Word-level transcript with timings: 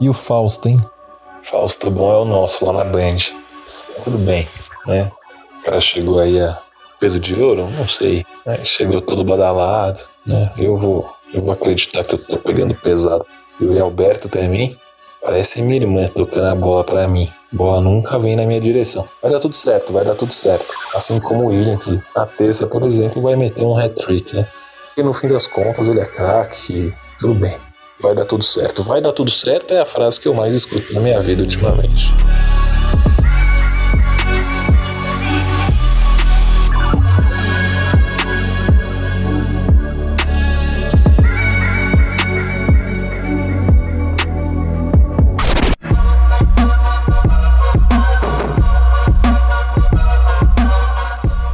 e 0.00 0.08
o 0.08 0.12
Fausto, 0.12 0.68
hein? 0.68 0.80
Fausto 1.42 1.90
bom 1.90 2.12
é 2.12 2.16
o 2.16 2.24
nosso 2.24 2.64
lá 2.64 2.72
na 2.72 2.84
Band. 2.84 3.16
Tudo 4.02 4.18
bem, 4.18 4.48
né? 4.86 5.10
O 5.60 5.64
cara 5.64 5.80
chegou 5.80 6.20
aí 6.20 6.40
a 6.40 6.58
peso 7.00 7.20
de 7.20 7.34
ouro? 7.40 7.68
Não 7.70 7.88
sei. 7.88 8.24
Né? 8.44 8.58
Chegou 8.64 9.00
todo 9.00 9.24
badalado, 9.24 10.00
né? 10.26 10.52
Eu 10.58 10.76
vou, 10.76 11.08
eu 11.32 11.42
vou 11.42 11.52
acreditar 11.52 12.04
que 12.04 12.14
eu 12.14 12.24
tô 12.24 12.38
pegando 12.38 12.74
pesado. 12.74 13.24
E 13.60 13.64
o 13.64 13.82
Alberto 13.82 14.28
também 14.28 14.78
parece 15.20 15.62
minha 15.62 15.80
irmã 15.80 16.08
tocando 16.08 16.46
a 16.46 16.54
bola 16.54 16.84
para 16.84 17.08
mim. 17.08 17.30
Bola 17.50 17.80
nunca 17.80 18.18
vem 18.18 18.36
na 18.36 18.46
minha 18.46 18.60
direção. 18.60 19.08
Vai 19.22 19.32
dar 19.32 19.40
tudo 19.40 19.54
certo, 19.54 19.92
vai 19.92 20.04
dar 20.04 20.14
tudo 20.14 20.32
certo. 20.32 20.74
Assim 20.94 21.18
como 21.18 21.44
o 21.44 21.48
William, 21.48 21.78
que 21.78 22.00
na 22.14 22.26
terça, 22.26 22.66
por 22.66 22.84
exemplo, 22.84 23.22
vai 23.22 23.36
meter 23.36 23.64
um 23.64 23.76
hat-trick, 23.76 24.34
né? 24.34 24.46
E 24.96 25.02
no 25.02 25.14
fim 25.14 25.28
das 25.28 25.46
contas 25.46 25.88
ele 25.88 26.00
é 26.00 26.04
craque, 26.04 26.92
tudo 27.18 27.34
bem. 27.34 27.58
Vai 28.00 28.14
dar 28.14 28.24
tudo 28.24 28.44
certo. 28.44 28.84
Vai 28.84 29.00
dar 29.00 29.12
tudo 29.12 29.30
certo 29.30 29.74
é 29.74 29.80
a 29.80 29.84
frase 29.84 30.20
que 30.20 30.28
eu 30.28 30.34
mais 30.34 30.54
escuto 30.54 30.92
na 30.94 31.00
minha 31.00 31.20
vida 31.20 31.42
ultimamente. 31.42 32.14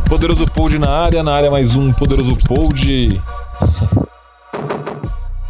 Poderoso 0.06 0.44
Pod 0.52 0.78
na 0.78 0.90
área, 0.90 1.22
na 1.22 1.34
área 1.34 1.50
mais 1.50 1.74
um 1.74 1.90
Poderoso 1.90 2.36
Pod. 2.46 3.22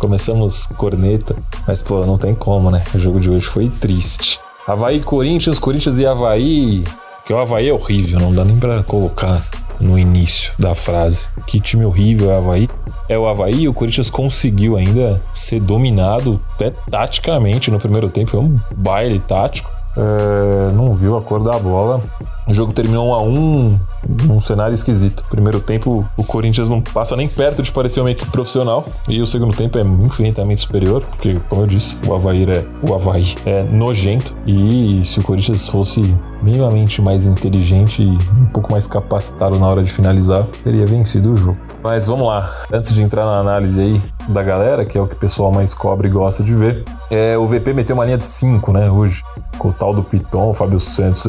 Começamos 0.05 0.67
corneta, 0.77 1.35
mas 1.67 1.81
pô, 1.81 2.05
não 2.05 2.19
tem 2.19 2.35
como, 2.35 2.71
né? 2.71 2.85
O 2.95 2.99
jogo 2.99 3.19
de 3.19 3.31
hoje 3.31 3.47
foi 3.47 3.71
triste. 3.71 4.39
Havaí 4.69 5.01
Corinthians, 5.01 5.59
Corinthians 5.59 5.99
e 5.99 6.05
Havaí. 6.05 6.85
Que 7.25 7.33
o 7.33 7.39
Havaí 7.39 7.71
é 7.71 7.73
horrível, 7.73 8.21
não 8.21 8.31
dá 8.31 8.45
nem 8.45 8.59
pra 8.59 8.83
colocar 8.83 9.43
no 9.81 9.99
início 9.99 10.53
da 10.59 10.75
frase. 10.75 11.31
Que 11.47 11.59
time 11.59 11.87
horrível 11.87 12.31
é 12.31 12.35
o 12.35 12.37
Havaí. 12.37 12.69
É 13.09 13.19
o 13.19 13.27
Havaí, 13.27 13.67
o 13.67 13.73
Corinthians 13.73 14.11
conseguiu 14.11 14.77
ainda 14.77 15.23
ser 15.33 15.59
dominado 15.59 16.39
até 16.55 16.71
taticamente 16.91 17.71
no 17.71 17.79
primeiro 17.79 18.11
tempo. 18.11 18.33
Foi 18.33 18.41
um 18.41 18.61
baile 18.77 19.19
tático. 19.21 19.73
É, 19.97 20.73
não 20.73 20.95
viu 20.95 21.17
a 21.17 21.23
cor 21.23 21.43
da 21.43 21.59
bola. 21.59 22.03
O 22.47 22.53
jogo 22.53 22.73
terminou 22.73 23.11
1 23.11 23.15
a 23.15 23.23
1 23.23 23.81
num 24.27 24.41
cenário 24.41 24.75
esquisito. 24.75 25.25
Primeiro 25.31 25.61
tempo, 25.61 26.07
o 26.17 26.25
Corinthians 26.25 26.69
não 26.69 26.81
passa 26.81 27.17
nem 27.17 27.29
perto 27.29 27.63
de 27.63 27.73
parecer 27.73 28.01
uma 28.01 28.11
equipe 28.11 28.31
profissional. 28.31 28.85
E 29.09 29.21
o 29.23 29.27
segundo 29.27 29.57
tempo 29.57 29.79
é 29.79 29.83
infinitamente 29.83 30.61
superior, 30.61 31.03
porque, 31.03 31.41
como 31.49 31.63
eu 31.63 31.67
disse, 31.67 31.97
o 32.07 32.15
Havaí 32.15 32.45
é, 32.45 32.65
o 32.89 32.95
Havaí 32.95 33.35
é 33.47 33.63
nojento. 33.63 34.35
E 34.47 35.01
se 35.05 35.21
o 35.21 35.23
Corinthians 35.23 35.69
fosse 35.69 36.03
minimamente 36.45 37.01
mais 37.01 37.27
inteligente 37.27 38.03
e 38.03 38.11
um 38.11 38.47
pouco 38.53 38.71
mais 38.71 38.87
capacitado 38.87 39.59
na 39.59 39.67
hora 39.67 39.83
de 39.83 39.91
finalizar, 39.91 40.47
teria 40.63 40.85
vencido 40.85 41.33
o 41.33 41.37
jogo. 41.37 41.57
Mas 41.83 42.07
vamos 42.07 42.27
lá, 42.27 42.51
antes 42.73 42.95
de 42.95 43.03
entrar 43.03 43.25
na 43.25 43.39
análise 43.39 43.81
aí 43.81 44.03
da 44.29 44.43
galera, 44.43 44.85
que 44.85 44.99
é 44.99 45.01
o 45.01 45.07
que 45.07 45.15
o 45.15 45.19
pessoal 45.19 45.51
mais 45.51 45.75
cobre 45.75 46.09
e 46.09 46.11
gosta 46.11 46.43
de 46.43 46.55
ver, 46.55 46.85
é, 47.11 47.37
o 47.37 47.47
VP 47.47 47.73
meteu 47.73 47.97
uma 47.97 48.05
linha 48.05 48.19
de 48.19 48.27
5, 48.27 48.73
né, 48.73 48.91
hoje, 48.91 49.23
com 49.59 49.69
o 49.69 49.73
tal 49.73 49.95
do 49.95 50.03
Piton, 50.03 50.51
o 50.51 50.55
Fábio 50.55 50.79
Santos, 50.79 51.25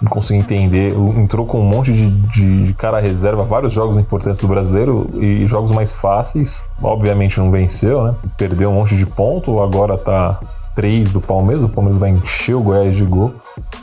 não 0.00 0.10
consegui 0.10 0.40
entender, 0.40 0.94
entrou 1.16 1.46
com 1.46 1.60
um 1.60 1.64
monte 1.64 1.92
de, 1.92 2.10
de, 2.10 2.64
de 2.64 2.74
cara 2.74 3.00
reserva, 3.00 3.44
vários 3.44 3.72
jogos 3.72 3.98
importantes 3.98 4.40
do 4.40 4.48
brasileiro 4.48 5.06
e 5.14 5.46
jogos 5.46 5.72
mais 5.72 5.92
fáceis, 5.92 6.66
obviamente 6.82 7.38
não 7.38 7.50
venceu, 7.50 8.04
né, 8.04 8.14
perdeu 8.36 8.70
um 8.70 8.74
monte 8.74 8.96
de 8.96 9.06
ponto, 9.06 9.60
agora 9.60 9.96
tá 9.96 10.40
3 10.74 11.10
do 11.10 11.20
Palmeiras, 11.20 11.64
o 11.64 11.68
Palmeiras 11.68 11.98
vai 11.98 12.10
encher 12.10 12.54
o 12.54 12.60
Goiás 12.60 12.96
de 12.96 13.04
gol, 13.04 13.34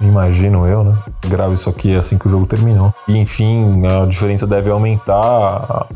imagino 0.01 0.67
eu, 0.67 0.83
né? 0.83 0.97
Gravo 1.27 1.53
isso 1.53 1.69
aqui 1.69 1.95
assim 1.95 2.17
que 2.17 2.27
o 2.27 2.29
jogo 2.29 2.45
terminou. 2.45 2.93
E 3.07 3.17
enfim, 3.17 3.85
a 3.85 4.05
diferença 4.05 4.45
deve 4.45 4.69
aumentar, 4.69 5.87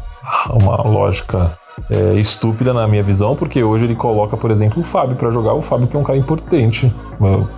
uma 0.49 0.81
lógica 0.81 1.57
é, 1.89 2.13
estúpida 2.15 2.73
na 2.73 2.87
minha 2.87 3.03
visão, 3.03 3.35
porque 3.35 3.63
hoje 3.63 3.85
ele 3.85 3.95
coloca, 3.95 4.35
por 4.35 4.49
exemplo, 4.51 4.81
o 4.81 4.83
Fábio 4.83 5.15
para 5.15 5.29
jogar. 5.29 5.53
O 5.53 5.61
Fábio 5.61 5.87
que 5.87 5.95
é 5.95 5.99
um 5.99 6.03
cara 6.03 6.17
importante 6.17 6.93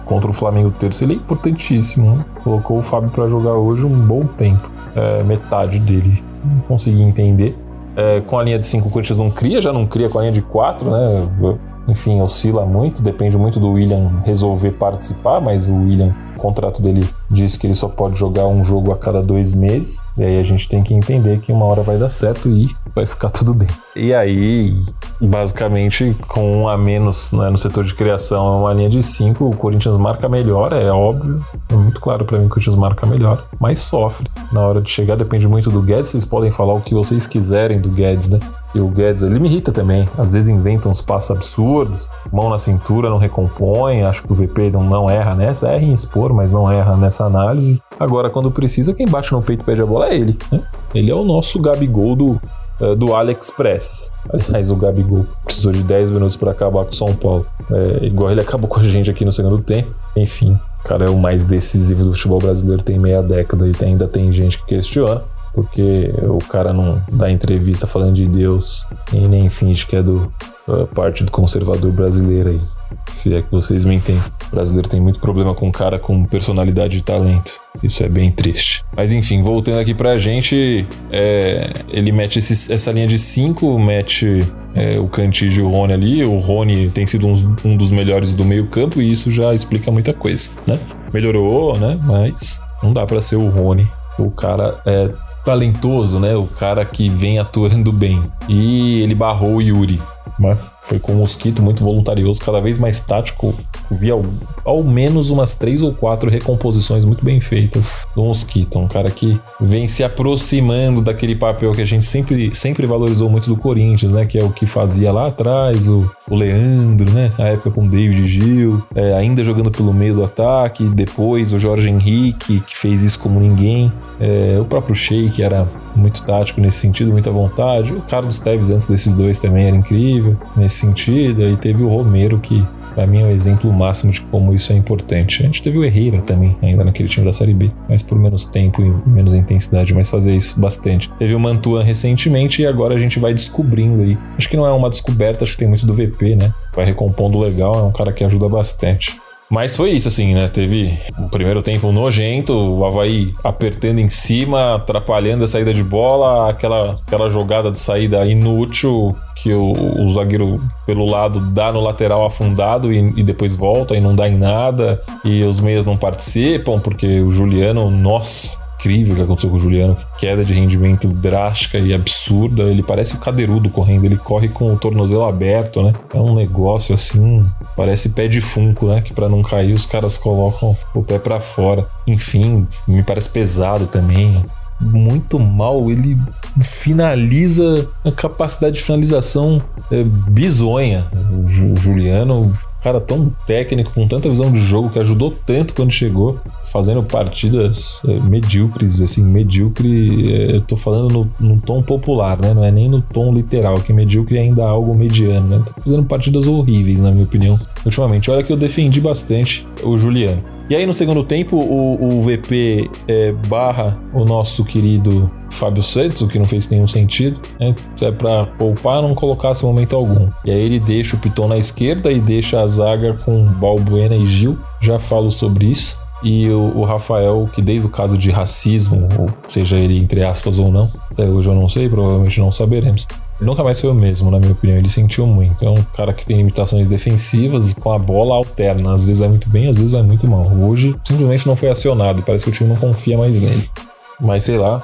contra 0.05 0.29
o 0.29 0.33
Flamengo 0.33 0.71
terço, 0.71 1.03
ele 1.03 1.13
é 1.13 1.15
importantíssimo. 1.15 2.15
Né? 2.15 2.25
Colocou 2.43 2.79
o 2.79 2.81
Fábio 2.81 3.09
para 3.09 3.27
jogar 3.29 3.53
hoje 3.53 3.85
um 3.85 3.99
bom 3.99 4.25
tempo, 4.25 4.69
é, 4.95 5.23
metade 5.23 5.79
dele. 5.79 6.23
Não 6.43 6.59
consegui 6.61 7.01
entender. 7.01 7.57
É, 7.95 8.21
com 8.21 8.37
a 8.37 8.43
linha 8.43 8.59
de 8.59 8.67
5 8.67 8.87
o 8.87 8.91
Corinthians 8.91 9.17
não 9.17 9.31
cria, 9.31 9.59
já 9.59 9.73
não 9.73 9.83
cria 9.83 10.07
com 10.07 10.19
a 10.19 10.21
linha 10.21 10.33
de 10.33 10.41
4, 10.43 10.91
né? 10.91 11.57
Enfim, 11.87 12.21
oscila 12.21 12.65
muito, 12.65 13.01
depende 13.01 13.37
muito 13.37 13.59
do 13.59 13.71
William 13.71 14.11
resolver 14.25 14.71
participar, 14.71 15.39
mas 15.39 15.69
o 15.69 15.75
William, 15.75 16.13
o 16.35 16.39
contrato 16.39 16.81
dele 16.81 17.07
diz 17.31 17.55
que 17.55 17.65
ele 17.65 17.75
só 17.75 17.87
pode 17.87 18.19
jogar 18.19 18.45
um 18.45 18.63
jogo 18.63 18.93
a 18.93 18.97
cada 18.97 19.21
dois 19.21 19.53
meses, 19.53 20.03
e 20.17 20.25
aí 20.25 20.39
a 20.39 20.43
gente 20.43 20.67
tem 20.67 20.83
que 20.83 20.93
entender 20.93 21.39
que 21.39 21.51
uma 21.51 21.65
hora 21.65 21.81
vai 21.81 21.97
dar 21.97 22.09
certo 22.09 22.49
e 22.49 22.75
vai 22.93 23.05
ficar 23.05 23.29
tudo 23.29 23.53
bem. 23.53 23.67
E 23.95 24.13
aí, 24.13 24.79
basicamente, 25.21 26.11
com 26.27 26.63
um 26.63 26.67
a 26.67 26.77
menos 26.77 27.31
né, 27.31 27.49
no 27.49 27.57
setor 27.57 27.83
de 27.83 27.95
criação, 27.95 28.61
uma 28.61 28.73
linha 28.73 28.89
de 28.89 29.01
cinco, 29.01 29.45
o 29.45 29.55
Corinthians 29.55 29.97
marca 29.97 30.27
melhor, 30.27 30.73
é 30.73 30.91
óbvio, 30.91 31.43
é 31.69 31.73
muito 31.73 32.01
claro 32.01 32.25
para 32.25 32.37
mim 32.37 32.43
que 32.43 32.47
o 32.47 32.53
Corinthians 32.53 32.75
marca 32.75 33.05
melhor, 33.07 33.45
mas 33.59 33.79
sofre. 33.79 34.29
Na 34.51 34.61
hora 34.61 34.81
de 34.81 34.89
chegar, 34.89 35.15
depende 35.15 35.47
muito 35.47 35.69
do 35.69 35.81
Guedes, 35.81 36.09
vocês 36.09 36.25
podem 36.25 36.51
falar 36.51 36.73
o 36.73 36.81
que 36.81 36.93
vocês 36.93 37.25
quiserem 37.25 37.79
do 37.79 37.89
Guedes, 37.89 38.27
né? 38.27 38.39
E 38.75 38.79
o 38.79 38.87
Guedes, 38.89 39.23
ele 39.23 39.39
me 39.39 39.47
irrita 39.47 39.71
também. 39.71 40.07
Às 40.17 40.33
vezes 40.33 40.49
inventa 40.49 40.89
uns 40.89 41.01
passos 41.01 41.31
absurdos, 41.31 42.09
mão 42.31 42.49
na 42.49 42.59
cintura, 42.59 43.09
não 43.09 43.17
recompõe. 43.17 44.03
Acho 44.03 44.23
que 44.23 44.31
o 44.31 44.35
VP 44.35 44.71
não, 44.71 44.83
não 44.83 45.09
erra 45.09 45.35
nessa. 45.35 45.69
Erra 45.69 45.83
em 45.83 45.93
expor, 45.93 46.33
mas 46.33 46.51
não 46.51 46.71
erra 46.71 46.95
nessa 46.97 47.25
análise. 47.25 47.81
Agora, 47.99 48.29
quando 48.29 48.51
precisa, 48.51 48.93
quem 48.93 49.07
bate 49.07 49.31
no 49.31 49.41
peito 49.41 49.61
e 49.61 49.65
pede 49.65 49.81
a 49.81 49.85
bola 49.85 50.09
é 50.09 50.15
ele. 50.15 50.37
Né? 50.51 50.61
Ele 50.93 51.09
é 51.09 51.15
o 51.15 51.23
nosso 51.23 51.59
Gabigol 51.61 52.15
do, 52.15 52.41
uh, 52.81 52.95
do 52.95 53.15
AliExpress. 53.15 54.11
Aliás, 54.31 54.69
o 54.69 54.75
Gabigol 54.75 55.25
precisou 55.45 55.71
de 55.71 55.83
10 55.83 56.11
minutos 56.11 56.35
para 56.35 56.51
acabar 56.51 56.83
com 56.83 56.91
o 56.91 56.95
São 56.95 57.15
Paulo. 57.15 57.45
É, 57.71 58.05
igual 58.05 58.31
ele 58.31 58.41
acabou 58.41 58.69
com 58.69 58.79
a 58.79 58.83
gente 58.83 59.09
aqui 59.09 59.23
no 59.23 59.31
segundo 59.31 59.59
tempo. 59.59 59.93
Enfim, 60.15 60.59
o 60.81 60.83
cara 60.83 61.05
é 61.05 61.09
o 61.09 61.17
mais 61.17 61.43
decisivo 61.43 62.03
do 62.03 62.13
futebol 62.13 62.39
brasileiro, 62.39 62.83
tem 62.83 62.99
meia 62.99 63.23
década 63.23 63.67
e 63.67 63.73
ainda 63.83 64.07
tem 64.07 64.31
gente 64.31 64.59
que 64.59 64.65
questiona 64.65 65.23
porque 65.57 66.13
o 66.21 66.37
cara 66.37 66.71
não 66.71 67.01
dá 67.11 67.31
entrevista 67.31 67.87
falando 67.87 68.13
de 68.13 68.27
Deus 68.27 68.85
e 69.11 69.27
nem 69.27 69.49
finge 69.49 69.87
que 69.87 69.95
é 69.95 70.03
do 70.03 70.31
uh, 70.67 70.85
Partido 70.93 71.31
Conservador 71.31 71.91
Brasileiro 71.91 72.49
aí. 72.49 72.61
Se 73.09 73.33
é 73.33 73.41
que 73.41 73.49
vocês 73.49 73.83
me 73.83 73.95
entendem. 73.95 74.21
O 74.49 74.55
brasileiro 74.55 74.87
tem 74.87 75.01
muito 75.01 75.19
problema 75.19 75.55
com 75.55 75.71
cara 75.71 75.97
com 75.97 76.23
personalidade 76.25 76.97
e 76.97 77.01
talento. 77.01 77.53
Isso 77.81 78.03
é 78.03 78.07
bem 78.07 78.31
triste. 78.31 78.85
Mas 78.95 79.11
enfim, 79.11 79.41
voltando 79.41 79.79
aqui 79.79 79.95
pra 79.95 80.19
gente, 80.19 80.87
é, 81.11 81.73
ele 81.89 82.11
mete 82.11 82.37
esse, 82.37 82.71
essa 82.71 82.91
linha 82.91 83.07
de 83.07 83.17
5, 83.17 83.79
mete 83.79 84.41
é, 84.75 84.99
o 84.99 85.07
Cantígio 85.07 85.63
e 85.63 85.67
o 85.67 85.71
Rony 85.71 85.93
ali. 85.93 86.23
O 86.23 86.37
Rony 86.37 86.89
tem 86.91 87.07
sido 87.07 87.25
um, 87.25 87.55
um 87.65 87.75
dos 87.75 87.91
melhores 87.91 88.31
do 88.31 88.45
meio 88.45 88.67
campo 88.67 89.01
e 89.01 89.11
isso 89.11 89.31
já 89.31 89.55
explica 89.55 89.89
muita 89.89 90.13
coisa, 90.13 90.51
né? 90.67 90.79
Melhorou, 91.11 91.79
né? 91.79 91.99
Mas 92.03 92.61
não 92.83 92.93
dá 92.93 93.07
para 93.07 93.19
ser 93.21 93.37
o 93.37 93.49
Rony. 93.49 93.89
O 94.19 94.29
cara 94.31 94.79
é 94.85 95.26
talentoso, 95.47 96.19
né? 96.19 96.35
O 96.35 96.45
cara 96.45 96.83
que 96.83 97.09
vem 97.09 97.39
atuando 97.39 97.89
bem. 97.89 98.21
E 98.49 99.01
ele 99.01 99.15
barrou 99.15 99.55
o 99.55 99.61
Yuri. 99.61 100.01
Né? 100.37 100.57
Foi 100.81 100.99
com 100.99 101.11
o 101.11 101.15
Mosquito 101.15 101.61
muito 101.61 101.83
voluntarioso, 101.83 102.39
cada 102.39 102.61
vez 102.61 102.77
mais 102.77 103.01
tático. 103.01 103.53
Vi 103.91 104.09
ao, 104.09 104.23
ao, 104.63 104.83
menos 104.83 105.29
umas 105.29 105.55
três 105.55 105.81
ou 105.81 105.93
quatro 105.93 106.29
recomposições 106.29 107.03
muito 107.03 107.23
bem 107.25 107.41
feitas 107.41 107.93
do 108.15 108.23
Mosquito. 108.23 108.79
Um 108.79 108.87
cara 108.87 109.11
que 109.11 109.39
vem 109.59 109.87
se 109.87 110.03
aproximando 110.03 111.01
daquele 111.01 111.35
papel 111.35 111.71
que 111.73 111.81
a 111.81 111.85
gente 111.85 112.05
sempre, 112.05 112.55
sempre 112.55 112.87
valorizou 112.87 113.29
muito 113.29 113.49
do 113.49 113.57
Corinthians, 113.57 114.13
né? 114.13 114.25
Que 114.25 114.39
é 114.39 114.43
o 114.43 114.51
que 114.51 114.65
fazia 114.65 115.11
lá 115.11 115.27
atrás 115.27 115.89
o, 115.89 116.09
o 116.29 116.35
Leandro, 116.35 117.11
né? 117.11 117.33
A 117.37 117.47
época 117.47 117.71
com 117.71 117.85
o 117.85 117.89
David 117.89 118.25
Gil, 118.25 118.81
é, 118.95 119.13
ainda 119.13 119.43
jogando 119.43 119.71
pelo 119.71 119.93
meio 119.93 120.15
do 120.15 120.23
ataque. 120.23 120.85
Depois 120.85 121.51
o 121.51 121.59
Jorge 121.59 121.89
Henrique, 121.89 122.61
que 122.61 122.77
fez 122.77 123.03
isso 123.03 123.19
como 123.19 123.39
ninguém. 123.39 123.91
É, 124.19 124.57
o 124.59 124.65
próprio 124.65 124.95
Sheik 124.95 125.43
era 125.43 125.67
muito 125.95 126.23
tático 126.23 126.61
nesse 126.61 126.77
sentido, 126.77 127.11
muita 127.11 127.31
vontade. 127.31 127.93
O 127.93 128.01
Carlos 128.01 128.39
Teves 128.39 128.69
antes 128.69 128.87
desses 128.87 129.13
dois 129.13 129.39
também 129.39 129.67
era 129.67 129.75
incrível 129.75 130.37
nesse 130.55 130.76
sentido. 130.77 131.43
Aí 131.43 131.57
teve 131.57 131.83
o 131.83 131.89
Romero 131.89 132.39
que 132.39 132.65
para 132.97 133.05
mim 133.05 133.21
é 133.21 133.25
o 133.25 133.29
exemplo 133.29 133.71
máximo 133.71 134.11
de 134.11 134.21
como 134.21 134.55
isso 134.55 134.73
é 134.73 134.75
importante. 134.75 135.43
A 135.43 135.45
gente 135.45 135.61
teve 135.61 135.77
o 135.77 135.85
Herrera 135.85 136.19
também, 136.23 136.57
ainda 136.63 136.83
naquele 136.83 137.07
time 137.07 137.27
da 137.27 137.31
Série 137.31 137.53
B, 137.53 137.71
mas 137.87 138.01
por 138.01 138.17
menos 138.17 138.45
tempo 138.45 138.81
e 138.81 139.09
menos 139.09 139.35
intensidade, 139.35 139.93
mas 139.93 140.09
fazer 140.09 140.35
isso 140.35 140.59
bastante. 140.59 141.07
Teve 141.19 141.35
o 141.35 141.39
Mantuan 141.39 141.83
recentemente 141.83 142.63
e 142.63 142.65
agora 142.65 142.95
a 142.95 142.97
gente 142.97 143.19
vai 143.19 143.35
descobrindo 143.35 144.01
aí. 144.01 144.17
Acho 144.35 144.49
que 144.49 144.57
não 144.57 144.65
é 144.65 144.71
uma 144.71 144.89
descoberta, 144.89 145.43
acho 145.43 145.53
que 145.53 145.59
tem 145.59 145.67
muito 145.67 145.85
do 145.85 145.93
VP, 145.93 146.37
né? 146.37 146.51
Vai 146.75 146.85
recompondo 146.85 147.39
legal, 147.39 147.75
é 147.75 147.83
um 147.83 147.91
cara 147.91 148.11
que 148.11 148.23
ajuda 148.23 148.49
bastante. 148.49 149.21
Mas 149.49 149.77
foi 149.77 149.91
isso, 149.91 150.09
assim, 150.09 150.33
né? 150.33 150.49
Teve 150.49 150.99
o 151.17 151.29
primeiro 151.29 151.61
tempo 151.61 151.91
nojento, 151.91 152.53
o 152.53 152.85
Havaí 152.85 153.33
apertando 153.43 153.99
em 153.99 154.09
cima, 154.09 154.75
atrapalhando 154.75 155.45
a 155.45 155.47
saída 155.47 155.73
de 155.73 155.83
bola, 155.83 156.49
aquela, 156.49 156.99
aquela 157.07 157.29
jogada 157.29 157.71
de 157.71 157.79
saída 157.79 158.25
inútil 158.25 159.15
que 159.35 159.53
o, 159.53 159.71
o 159.71 160.09
zagueiro 160.09 160.61
pelo 160.85 161.05
lado 161.05 161.39
dá 161.51 161.71
no 161.71 161.79
lateral 161.79 162.25
afundado 162.25 162.91
e, 162.91 162.97
e, 163.15 163.23
depois 163.23 163.55
volta 163.55 163.95
e 163.95 164.01
não 164.01 164.15
dá 164.15 164.27
em 164.27 164.37
nada, 164.37 165.01
e 165.23 165.43
os 165.43 165.59
meias 165.59 165.85
não 165.85 165.95
participam, 165.95 166.79
porque 166.79 167.21
o 167.21 167.31
Juliano, 167.31 167.89
nossa 167.89 168.66
incrível 168.77 169.15
que 169.15 169.21
aconteceu 169.21 169.49
com 169.49 169.55
o 169.55 169.59
Juliano. 169.59 169.97
Queda 170.17 170.45
de 170.45 170.53
rendimento 170.53 171.07
drástica 171.07 171.77
e 171.79 171.93
absurda. 171.93 172.63
Ele 172.63 172.83
parece 172.83 173.15
o 173.15 173.19
cadeirudo 173.19 173.69
correndo, 173.69 174.05
ele 174.05 174.17
corre 174.17 174.47
com 174.47 174.73
o 174.73 174.77
tornozelo 174.77 175.25
aberto, 175.25 175.81
né? 175.81 175.93
É 176.13 176.19
um 176.19 176.35
negócio 176.35 176.93
assim, 176.93 177.45
parece 177.75 178.09
pé 178.09 178.27
de 178.27 178.39
funko, 178.39 178.87
né? 178.87 179.01
Que 179.01 179.13
para 179.13 179.27
não 179.27 179.41
cair 179.41 179.73
os 179.73 179.85
caras 179.85 180.17
colocam 180.17 180.77
o 180.93 181.03
pé 181.03 181.17
para 181.19 181.39
fora. 181.39 181.87
Enfim, 182.05 182.67
me 182.87 183.03
parece 183.03 183.29
pesado 183.29 183.87
também 183.87 184.43
muito 184.79 185.39
mal. 185.39 185.89
Ele 185.89 186.17
finaliza 186.61 187.89
a 188.05 188.11
capacidade 188.11 188.77
de 188.77 188.83
finalização 188.83 189.61
é, 189.91 190.03
bizonha. 190.03 191.07
O 191.31 191.47
Juliano 191.77 192.55
cara 192.81 193.01
tão 193.01 193.33
técnico, 193.45 193.91
com 193.93 194.07
tanta 194.07 194.29
visão 194.29 194.51
de 194.51 194.59
jogo, 194.59 194.89
que 194.89 194.99
ajudou 194.99 195.33
tanto 195.45 195.73
quando 195.73 195.91
chegou, 195.91 196.39
fazendo 196.71 197.03
partidas 197.03 198.01
é, 198.07 198.19
medíocres, 198.19 199.01
assim, 199.01 199.23
medíocre, 199.23 200.33
é, 200.33 200.55
eu 200.57 200.61
tô 200.61 200.75
falando 200.75 201.11
no, 201.39 201.47
no, 201.47 201.61
tom 201.61 201.81
popular, 201.81 202.39
né? 202.39 202.53
Não 202.53 202.63
é 202.63 202.71
nem 202.71 202.89
no 202.89 203.01
tom 203.01 203.33
literal, 203.33 203.79
que 203.79 203.91
medíocre 203.91 204.37
é 204.37 204.41
ainda 204.41 204.65
algo 204.65 204.93
mediano, 204.95 205.47
né? 205.47 205.63
Tá 205.65 205.81
fazendo 205.81 206.03
partidas 206.03 206.47
horríveis, 206.47 206.99
na 206.99 207.11
minha 207.11 207.25
opinião, 207.25 207.59
ultimamente. 207.85 208.29
Olha 208.29 208.43
que 208.43 208.51
eu 208.51 208.57
defendi 208.57 209.01
bastante 209.01 209.67
o 209.83 209.97
Juliano. 209.97 210.43
E 210.69 210.75
aí 210.75 210.85
no 210.85 210.93
segundo 210.93 211.23
tempo 211.23 211.55
o, 211.55 212.17
o 212.17 212.21
VP 212.21 212.89
é, 213.07 213.31
barra 213.47 213.97
o 214.13 214.25
nosso 214.25 214.65
querido 214.65 215.31
Fábio 215.49 215.83
Santos, 215.83 216.21
o 216.21 216.27
que 216.27 216.37
não 216.37 216.45
fez 216.45 216.69
nenhum 216.69 216.87
sentido, 216.87 217.39
né? 217.59 217.73
É 218.01 218.11
para 218.11 218.45
poupar, 218.45 219.01
não 219.01 219.15
colocasse 219.15 219.65
momento 219.65 219.95
algum. 219.95 220.29
E 220.45 220.51
aí 220.51 220.59
ele 220.59 220.79
deixa 220.79 221.15
o 221.15 221.19
Piton 221.19 221.47
na 221.47 221.57
esquerda 221.57 222.11
e 222.11 222.19
deixa 222.19 222.61
a 222.61 222.67
zaga 222.67 223.13
com 223.13 223.45
Balbuena 223.45 224.15
e 224.15 224.25
Gil. 224.25 224.57
Já 224.79 224.99
falo 224.99 225.31
sobre 225.31 225.67
isso. 225.67 225.99
E 226.23 226.49
o, 226.49 226.77
o, 226.77 226.83
Rafael, 226.83 227.47
que 227.53 227.61
desde 227.61 227.85
o 227.85 227.89
caso 227.89 228.17
de 228.17 228.31
racismo, 228.31 229.07
ou 229.19 229.29
seja 229.47 229.77
ele 229.77 229.99
entre 229.99 230.23
aspas 230.23 230.57
ou 230.57 230.71
não, 230.71 230.89
até 231.11 231.25
hoje 231.25 231.47
eu 231.47 231.53
não 231.53 231.69
sei, 231.69 231.87
provavelmente 231.87 232.39
não 232.39 232.51
saberemos. 232.51 233.07
Ele 233.39 233.47
nunca 233.47 233.63
mais 233.63 233.79
foi 233.79 233.91
o 233.91 233.93
mesmo, 233.93 234.31
na 234.31 234.39
minha 234.39 234.51
opinião. 234.51 234.77
Ele 234.77 234.89
sentiu 234.89 235.27
muito. 235.27 235.63
É 235.63 235.69
um 235.69 235.81
cara 235.95 236.13
que 236.13 236.25
tem 236.25 236.37
limitações 236.37 236.87
defensivas, 236.87 237.73
com 237.73 237.91
a 237.91 237.99
bola 237.99 238.35
alterna. 238.35 238.95
Às 238.95 239.05
vezes 239.05 239.19
vai 239.19 239.29
muito 239.29 239.47
bem, 239.47 239.69
às 239.69 239.77
vezes 239.77 239.91
vai 239.91 240.01
muito 240.01 240.27
mal. 240.27 240.43
Hoje 240.59 240.95
simplesmente 241.03 241.45
não 241.45 241.55
foi 241.55 241.69
acionado. 241.69 242.23
Parece 242.23 242.43
que 242.43 242.49
o 242.49 242.53
time 242.53 242.69
não 242.69 242.77
confia 242.77 243.17
mais 243.17 243.39
nele. 243.39 243.69
Mas 244.19 244.45
sei 244.45 244.57
lá, 244.57 244.81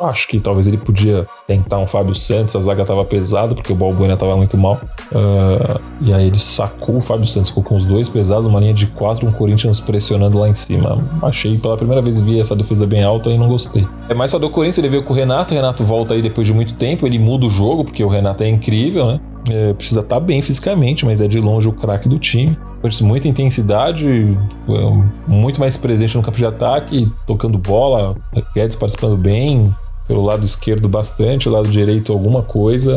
acho 0.00 0.26
que 0.28 0.40
talvez 0.40 0.66
ele 0.66 0.78
podia 0.78 1.26
tentar 1.46 1.78
um 1.78 1.86
Fábio 1.86 2.14
Santos, 2.14 2.56
a 2.56 2.60
zaga 2.60 2.84
tava 2.84 3.04
pesada, 3.04 3.54
porque 3.54 3.72
o 3.72 3.76
Balbuena 3.76 4.16
tava 4.16 4.36
muito 4.36 4.56
mal. 4.56 4.80
Uh, 5.12 5.80
e 6.00 6.12
aí 6.12 6.26
ele 6.26 6.38
sacou 6.38 6.96
o 6.96 7.00
Fábio 7.00 7.26
Santos, 7.26 7.50
ficou 7.50 7.62
com 7.62 7.76
os 7.76 7.84
dois 7.84 8.08
pesados, 8.08 8.46
uma 8.46 8.60
linha 8.60 8.72
de 8.72 8.86
quatro, 8.86 9.28
um 9.28 9.32
Corinthians 9.32 9.80
pressionando 9.80 10.38
lá 10.38 10.48
em 10.48 10.54
cima. 10.54 11.04
Achei, 11.22 11.58
pela 11.58 11.76
primeira 11.76 12.00
vez 12.00 12.18
vi 12.18 12.40
essa 12.40 12.56
defesa 12.56 12.86
bem 12.86 13.04
alta 13.04 13.30
e 13.30 13.36
não 13.36 13.48
gostei. 13.48 13.86
É 14.08 14.14
mais 14.14 14.30
só 14.30 14.38
do 14.38 14.48
Corinthians, 14.48 14.78
ele 14.78 14.88
veio 14.88 15.02
com 15.02 15.12
o 15.12 15.16
Renato, 15.16 15.52
o 15.52 15.56
Renato 15.56 15.84
volta 15.84 16.14
aí 16.14 16.22
depois 16.22 16.46
de 16.46 16.54
muito 16.54 16.74
tempo, 16.74 17.06
ele 17.06 17.18
muda 17.18 17.46
o 17.46 17.50
jogo, 17.50 17.84
porque 17.84 18.02
o 18.02 18.08
Renato 18.08 18.42
é 18.42 18.48
incrível, 18.48 19.06
né? 19.06 19.20
É, 19.50 19.72
precisa 19.74 20.00
estar 20.00 20.16
tá 20.16 20.20
bem 20.20 20.40
fisicamente, 20.40 21.04
mas 21.04 21.20
é 21.20 21.26
de 21.26 21.40
longe 21.40 21.68
o 21.68 21.72
craque 21.72 22.08
do 22.08 22.18
time. 22.18 22.56
Muita 23.02 23.28
intensidade, 23.28 24.08
é, 24.08 25.30
muito 25.30 25.60
mais 25.60 25.76
presente 25.76 26.16
no 26.16 26.22
campo 26.22 26.36
de 26.36 26.44
ataque, 26.44 27.10
tocando 27.26 27.56
bola, 27.56 28.16
Guedes 28.54 28.76
participando 28.76 29.16
bem, 29.16 29.72
pelo 30.08 30.24
lado 30.24 30.44
esquerdo 30.44 30.88
bastante, 30.88 31.48
lado 31.48 31.68
direito 31.68 32.12
alguma 32.12 32.42
coisa. 32.42 32.96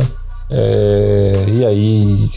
É, 0.49 1.45
e 1.47 1.65
aí, 1.65 2.29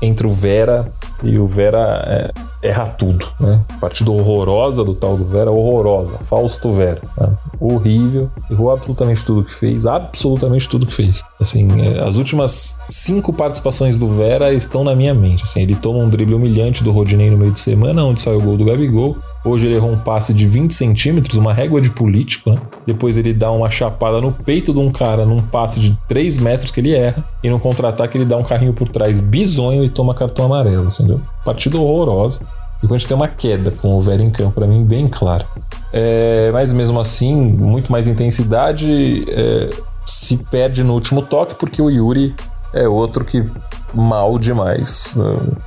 entre 0.00 0.26
o 0.26 0.30
Vera 0.30 0.90
e 1.22 1.38
o 1.38 1.46
Vera 1.46 2.04
é, 2.06 2.68
erra 2.68 2.86
tudo, 2.86 3.26
né? 3.40 3.60
Partida 3.80 4.10
horrorosa 4.10 4.84
do 4.84 4.94
tal 4.94 5.16
do 5.16 5.24
Vera, 5.24 5.50
horrorosa. 5.50 6.18
Fausto 6.22 6.72
Vera. 6.72 7.00
Né? 7.18 7.28
Horrível. 7.58 8.30
Errou 8.50 8.70
absolutamente 8.70 9.24
tudo 9.24 9.44
que 9.44 9.54
fez, 9.54 9.86
absolutamente 9.86 10.68
tudo 10.68 10.86
que 10.86 10.94
fez. 10.94 11.22
Assim, 11.40 11.68
é, 11.80 12.00
as 12.00 12.16
últimas 12.16 12.80
cinco 12.86 13.32
participações 13.32 13.96
do 13.96 14.08
Vera 14.08 14.52
estão 14.52 14.84
na 14.84 14.94
minha 14.94 15.14
mente. 15.14 15.44
Assim, 15.44 15.62
ele 15.62 15.74
toma 15.74 15.98
um 15.98 16.08
drible 16.08 16.34
humilhante 16.34 16.84
do 16.84 16.90
Rodinei 16.90 17.30
no 17.30 17.38
meio 17.38 17.52
de 17.52 17.60
semana, 17.60 18.04
onde 18.04 18.20
sai 18.20 18.34
o 18.34 18.40
gol 18.40 18.56
do 18.56 18.64
Gabigol. 18.64 19.16
Hoje 19.44 19.68
ele 19.68 19.76
errou 19.76 19.92
um 19.92 19.98
passe 19.98 20.34
de 20.34 20.44
20 20.46 20.74
centímetros, 20.74 21.36
uma 21.36 21.52
régua 21.52 21.80
de 21.80 21.90
político, 21.90 22.50
né? 22.50 22.56
Depois 22.84 23.16
ele 23.16 23.32
dá 23.32 23.50
uma 23.52 23.70
chapada 23.70 24.20
no 24.20 24.32
peito 24.32 24.72
de 24.72 24.80
um 24.80 24.90
cara 24.90 25.24
num 25.24 25.40
passe 25.40 25.78
de 25.78 25.96
3 26.08 26.38
metros 26.38 26.72
que 26.72 26.80
ele 26.80 26.92
erra. 26.92 27.24
E 27.44 27.48
no 27.48 27.60
contra-ataque 27.60 28.18
ele 28.18 28.24
dá 28.24 28.36
um 28.36 28.42
carrinho 28.42 28.72
por 28.72 28.88
trás 28.88 29.20
bizonho 29.20 29.85
e 29.86 29.90
toma 29.90 30.14
cartão 30.14 30.46
amarelo, 30.46 30.88
entendeu? 30.88 31.20
Partida 31.44 31.78
horrorosa. 31.78 32.46
E 32.78 32.80
quando 32.86 32.96
a 32.96 32.98
gente 32.98 33.08
tem 33.08 33.16
uma 33.16 33.28
queda 33.28 33.70
com 33.70 33.96
o 33.96 34.02
Vera 34.02 34.22
em 34.22 34.30
campo, 34.30 34.52
para 34.52 34.66
mim, 34.66 34.84
bem 34.84 35.08
claro. 35.08 35.46
É, 35.92 36.50
mas 36.52 36.72
mesmo 36.72 37.00
assim, 37.00 37.34
muito 37.34 37.90
mais 37.90 38.06
intensidade. 38.06 39.24
É, 39.28 39.70
se 40.04 40.36
perde 40.36 40.84
no 40.84 40.94
último 40.94 41.22
toque, 41.22 41.54
porque 41.56 41.82
o 41.82 41.90
Yuri 41.90 42.34
é 42.72 42.86
outro 42.86 43.24
que 43.24 43.50
mal 43.94 44.38
demais. 44.38 45.16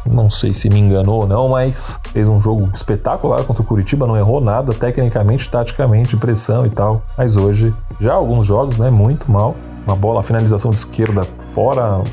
Não 0.06 0.30
sei 0.30 0.54
se 0.54 0.70
me 0.70 0.80
enganou 0.80 1.22
ou 1.22 1.28
não, 1.28 1.50
mas 1.50 2.00
fez 2.12 2.28
um 2.28 2.40
jogo 2.40 2.70
espetacular 2.74 3.44
contra 3.44 3.64
o 3.64 3.66
Curitiba, 3.66 4.06
não 4.06 4.16
errou 4.16 4.40
nada 4.40 4.74
tecnicamente, 4.74 5.50
taticamente, 5.50 6.16
pressão 6.16 6.66
e 6.66 6.70
tal. 6.70 7.02
Mas 7.18 7.36
hoje, 7.36 7.74
já 8.00 8.14
alguns 8.14 8.46
jogos, 8.46 8.78
né, 8.78 8.90
muito 8.90 9.30
mal. 9.32 9.56
Uma 9.88 9.96
bola, 9.96 10.22
finalização 10.22 10.70
de 10.70 10.78
esquerda 10.78 11.24
fora, 11.52 12.04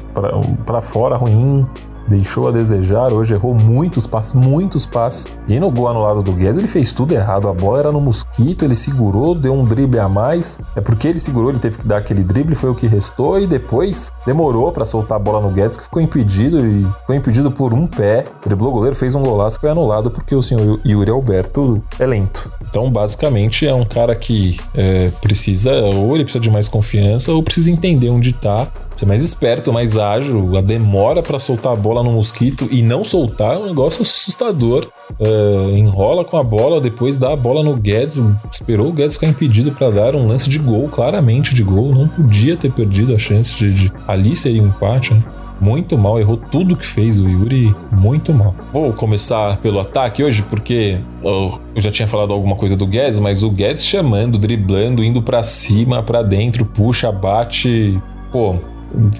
para 0.64 0.80
fora, 0.80 1.16
ruim 1.16 1.66
deixou 2.08 2.48
a 2.48 2.50
desejar, 2.50 3.12
hoje 3.12 3.34
errou 3.34 3.54
muitos 3.54 4.06
passes, 4.06 4.34
muitos 4.34 4.86
passes. 4.86 5.26
E 5.48 5.58
no 5.58 5.70
gol 5.70 5.88
anulado 5.88 6.22
do 6.22 6.32
Guedes, 6.32 6.58
ele 6.58 6.68
fez 6.68 6.92
tudo 6.92 7.12
errado. 7.12 7.48
A 7.48 7.52
bola 7.52 7.78
era 7.78 7.92
no 7.92 8.00
mosquito, 8.00 8.64
ele 8.64 8.76
segurou, 8.76 9.34
deu 9.34 9.54
um 9.54 9.64
drible 9.64 9.98
a 9.98 10.08
mais. 10.08 10.60
É 10.74 10.80
porque 10.80 11.08
ele 11.08 11.20
segurou, 11.20 11.50
ele 11.50 11.58
teve 11.58 11.78
que 11.78 11.86
dar 11.86 11.98
aquele 11.98 12.24
drible, 12.24 12.54
foi 12.54 12.70
o 12.70 12.74
que 12.74 12.86
restou. 12.86 13.38
E 13.40 13.46
depois 13.46 14.10
demorou 14.24 14.72
para 14.72 14.84
soltar 14.84 15.16
a 15.16 15.18
bola 15.18 15.40
no 15.40 15.50
Guedes, 15.50 15.76
que 15.76 15.84
ficou 15.84 16.00
impedido 16.02 16.66
e 16.66 16.86
foi 17.06 17.16
impedido 17.16 17.50
por 17.50 17.72
um 17.72 17.86
pé. 17.86 18.24
Driblou 18.44 18.70
o 18.70 18.74
goleiro, 18.74 18.96
fez 18.96 19.14
um 19.14 19.22
golaço 19.22 19.56
que 19.56 19.62
foi 19.62 19.70
anulado 19.70 20.10
porque 20.10 20.34
o 20.34 20.42
senhor 20.42 20.80
Yuri 20.84 21.10
Alberto 21.10 21.82
é 21.98 22.06
lento. 22.06 22.50
Então, 22.68 22.90
basicamente, 22.90 23.66
é 23.66 23.74
um 23.74 23.84
cara 23.84 24.14
que 24.14 24.58
é, 24.74 25.10
precisa, 25.20 25.72
ou 25.72 26.14
ele 26.14 26.24
precisa 26.24 26.42
de 26.42 26.50
mais 26.50 26.68
confiança, 26.68 27.32
ou 27.32 27.42
precisa 27.42 27.70
entender 27.70 28.10
onde 28.10 28.32
tá 28.32 28.68
ser 28.96 29.06
mais 29.06 29.22
esperto, 29.22 29.72
mais 29.72 29.98
ágil. 29.98 30.56
A 30.56 30.60
demora 30.60 31.22
para 31.22 31.38
soltar 31.38 31.72
a 31.72 31.76
bola 31.76 32.02
no 32.02 32.12
mosquito 32.12 32.68
e 32.70 32.82
não 32.82 33.04
soltar 33.04 33.54
é 33.54 33.58
um 33.58 33.66
negócio 33.66 34.02
assustador. 34.02 34.88
É, 35.20 35.70
enrola 35.76 36.24
com 36.24 36.36
a 36.36 36.42
bola, 36.42 36.80
depois 36.80 37.18
dá 37.18 37.32
a 37.32 37.36
bola 37.36 37.62
no 37.62 37.76
Guedes. 37.76 38.18
Esperou 38.50 38.88
o 38.88 38.92
Guedes 38.92 39.16
ficar 39.16 39.28
impedido 39.28 39.72
para 39.72 39.90
dar 39.90 40.14
um 40.14 40.26
lance 40.26 40.48
de 40.48 40.58
gol, 40.58 40.88
claramente 40.88 41.54
de 41.54 41.62
gol. 41.62 41.94
Não 41.94 42.08
podia 42.08 42.56
ter 42.56 42.72
perdido 42.72 43.14
a 43.14 43.18
chance 43.18 43.56
de. 43.56 43.72
de... 43.72 43.92
Ali 44.06 44.34
seria 44.34 44.62
um 44.62 44.68
empate, 44.68 45.14
né? 45.14 45.22
muito 45.60 45.96
mal, 45.96 46.18
errou 46.18 46.36
tudo 46.36 46.76
que 46.76 46.84
fez 46.84 47.18
o 47.18 47.28
Yuri, 47.28 47.74
muito 47.90 48.32
mal. 48.32 48.54
Vou 48.72 48.92
começar 48.92 49.56
pelo 49.58 49.80
ataque 49.80 50.22
hoje, 50.22 50.42
porque 50.42 51.00
eu 51.22 51.60
já 51.76 51.90
tinha 51.90 52.06
falado 52.06 52.32
alguma 52.32 52.56
coisa 52.56 52.76
do 52.76 52.86
Guedes, 52.86 53.20
mas 53.20 53.42
o 53.42 53.50
Guedes 53.50 53.86
chamando, 53.86 54.38
driblando, 54.38 55.02
indo 55.02 55.22
para 55.22 55.42
cima, 55.42 56.02
para 56.02 56.22
dentro, 56.22 56.64
puxa, 56.64 57.10
bate. 57.10 58.00
Pô, 58.30 58.56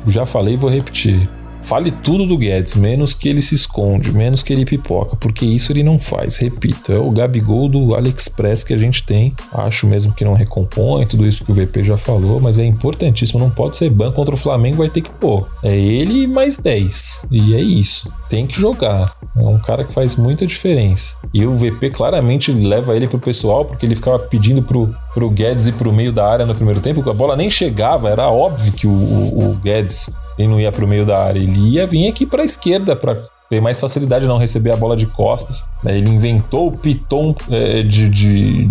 já 0.09 0.27
falei 0.27 0.55
e 0.55 0.57
vou 0.57 0.71
repetir. 0.71 1.29
Fale 1.67 1.91
tudo 1.91 2.27
do 2.27 2.39
Guedes, 2.39 2.75
menos 2.75 3.13
que 3.13 3.29
ele 3.29 3.43
se 3.43 3.57
esconde, 3.57 4.13
menos 4.13 4.41
que 4.41 4.53
ele 4.53 4.65
pipoca, 4.65 5.17
porque 5.17 5.45
isso 5.45 5.73
ele 5.73 5.83
não 5.83 5.99
faz. 5.99 6.37
Repito, 6.37 6.93
é 6.93 6.99
o 6.99 7.11
Gabigol 7.11 7.69
do 7.69 7.93
AliExpress 7.97 8.63
que 8.63 8.73
a 8.73 8.77
gente 8.77 9.03
tem. 9.03 9.35
Acho 9.53 9.85
mesmo 9.89 10.13
que 10.13 10.25
não 10.25 10.33
recompõe 10.33 11.07
tudo 11.07 11.27
isso 11.27 11.45
que 11.45 11.51
o 11.51 11.55
VP 11.55 11.83
já 11.83 11.97
falou, 11.97 12.39
mas 12.39 12.61
é 12.61 12.65
importantíssimo. 12.65 13.41
Não 13.41 13.51
pode 13.51 13.77
ser 13.77 13.91
banco 13.91 14.15
contra 14.15 14.37
o 14.37 14.39
Flamengo, 14.39 14.77
vai 14.77 14.89
ter 14.89 15.01
que 15.01 15.11
pôr. 15.11 15.49
É 15.61 15.77
ele 15.77 16.29
mais 16.29 16.57
10. 16.59 17.27
E 17.33 17.57
é 17.57 17.61
isso. 17.61 18.13
Tem 18.29 18.47
que 18.47 18.61
jogar. 18.61 19.16
É 19.37 19.43
um 19.43 19.59
cara 19.59 19.85
que 19.85 19.93
faz 19.93 20.17
muita 20.17 20.47
diferença. 20.47 21.17
E 21.33 21.45
o 21.45 21.55
VP 21.55 21.91
claramente 21.91 22.53
leva 22.53 22.97
ele 22.97 23.07
pro 23.07 23.19
pessoal, 23.19 23.65
porque 23.65 23.85
ele 23.85 23.95
ficava 23.95 24.19
pedindo 24.19 24.63
pro, 24.63 24.95
pro 25.13 25.31
Guedes 25.31 25.67
ir 25.67 25.73
pro 25.73 25.93
meio 25.93 26.13
da 26.13 26.27
área 26.27 26.47
no 26.47 26.55
primeiro 26.55 26.81
tempo. 26.81 27.09
A 27.09 27.13
bola 27.13 27.37
nem 27.37 27.51
chegava, 27.51 28.09
era 28.09 28.31
óbvio 28.31 28.73
que 28.73 28.87
o, 28.87 28.93
o, 28.93 29.51
o 29.51 29.55
Guedes 29.57 30.11
ele 30.39 30.49
não 30.49 30.61
ia 30.61 30.71
para 30.71 30.85
o 30.85 30.89
meio 30.89 31.05
da 31.07 31.23
área, 31.23 31.39
ele 31.39 31.59
ia 31.71 31.87
vir 31.87 32.09
aqui 32.09 32.27
para 32.27 32.43
a 32.43 32.45
esquerda 32.45 32.95
para 32.95 33.25
ter 33.49 33.61
mais 33.61 33.81
facilidade 33.81 34.23
de 34.23 34.29
não 34.29 34.39
receber 34.39 34.73
a 34.73 34.77
bola 34.77 34.97
de 34.97 35.07
costas. 35.07 35.65
Né? 35.83 35.97
Ele 35.97 36.11
inventou 36.11 36.69
o 36.69 36.77
piton 36.77 37.35
é, 37.51 37.83
de, 37.83 38.09
de, 38.09 38.71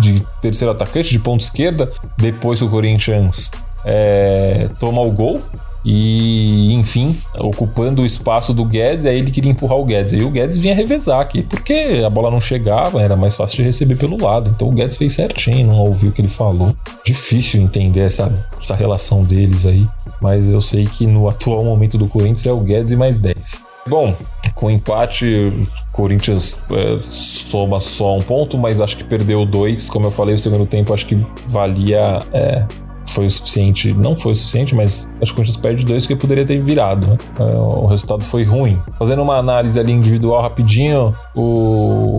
de, 0.00 0.26
terceiro 0.40 0.72
atacante, 0.72 1.10
de 1.10 1.18
ponta 1.18 1.44
esquerda, 1.44 1.90
depois 2.16 2.60
o 2.60 2.68
Corinthians 2.68 3.50
é, 3.84 4.68
toma 4.78 5.00
o 5.00 5.10
gol. 5.10 5.40
E, 5.88 6.74
enfim, 6.74 7.16
ocupando 7.38 8.02
o 8.02 8.06
espaço 8.06 8.52
do 8.52 8.64
Guedes, 8.64 9.06
aí 9.06 9.18
ele 9.18 9.30
queria 9.30 9.52
empurrar 9.52 9.78
o 9.78 9.84
Guedes. 9.84 10.14
Aí 10.14 10.24
o 10.24 10.30
Guedes 10.30 10.58
vinha 10.58 10.74
revezar 10.74 11.20
aqui, 11.20 11.42
porque 11.42 12.02
a 12.04 12.10
bola 12.10 12.28
não 12.28 12.40
chegava, 12.40 13.00
era 13.00 13.14
mais 13.14 13.36
fácil 13.36 13.58
de 13.58 13.62
receber 13.62 13.96
pelo 13.96 14.20
lado. 14.20 14.50
Então 14.52 14.68
o 14.68 14.72
Guedes 14.72 14.96
fez 14.96 15.12
certinho, 15.12 15.68
não 15.68 15.78
ouviu 15.78 16.10
o 16.10 16.12
que 16.12 16.20
ele 16.20 16.28
falou. 16.28 16.74
Difícil 17.04 17.62
entender 17.62 18.00
essa, 18.00 18.44
essa 18.60 18.74
relação 18.74 19.22
deles 19.22 19.64
aí, 19.64 19.88
mas 20.20 20.50
eu 20.50 20.60
sei 20.60 20.86
que 20.86 21.06
no 21.06 21.28
atual 21.28 21.64
momento 21.64 21.96
do 21.96 22.08
Corinthians 22.08 22.46
é 22.46 22.52
o 22.52 22.58
Guedes 22.58 22.90
e 22.90 22.96
mais 22.96 23.18
10. 23.18 23.64
Bom, 23.88 24.16
com 24.56 24.68
empate, 24.68 25.24
o 25.26 25.68
Corinthians 25.92 26.58
é, 26.72 26.98
soma 27.12 27.78
só 27.78 28.16
um 28.16 28.22
ponto, 28.22 28.58
mas 28.58 28.80
acho 28.80 28.96
que 28.96 29.04
perdeu 29.04 29.46
dois. 29.46 29.88
Como 29.88 30.06
eu 30.06 30.10
falei, 30.10 30.34
o 30.34 30.38
segundo 30.38 30.66
tempo 30.66 30.92
acho 30.92 31.06
que 31.06 31.24
valia. 31.46 32.18
É, 32.32 32.66
foi 33.06 33.26
o 33.26 33.30
suficiente. 33.30 33.92
Não 33.92 34.16
foi 34.16 34.32
o 34.32 34.34
suficiente, 34.34 34.74
mas 34.74 35.08
acho 35.20 35.32
que 35.32 35.32
o 35.32 35.36
Corinthians 35.36 35.56
perde 35.56 35.84
dois 35.84 36.04
porque 36.04 36.16
poderia 36.16 36.44
ter 36.44 36.62
virado. 36.62 37.06
Né? 37.06 37.18
O 37.38 37.86
resultado 37.86 38.22
foi 38.22 38.44
ruim. 38.44 38.80
Fazendo 38.98 39.22
uma 39.22 39.36
análise 39.36 39.78
ali 39.78 39.92
individual 39.92 40.42
rapidinho, 40.42 41.14
o, 41.34 42.18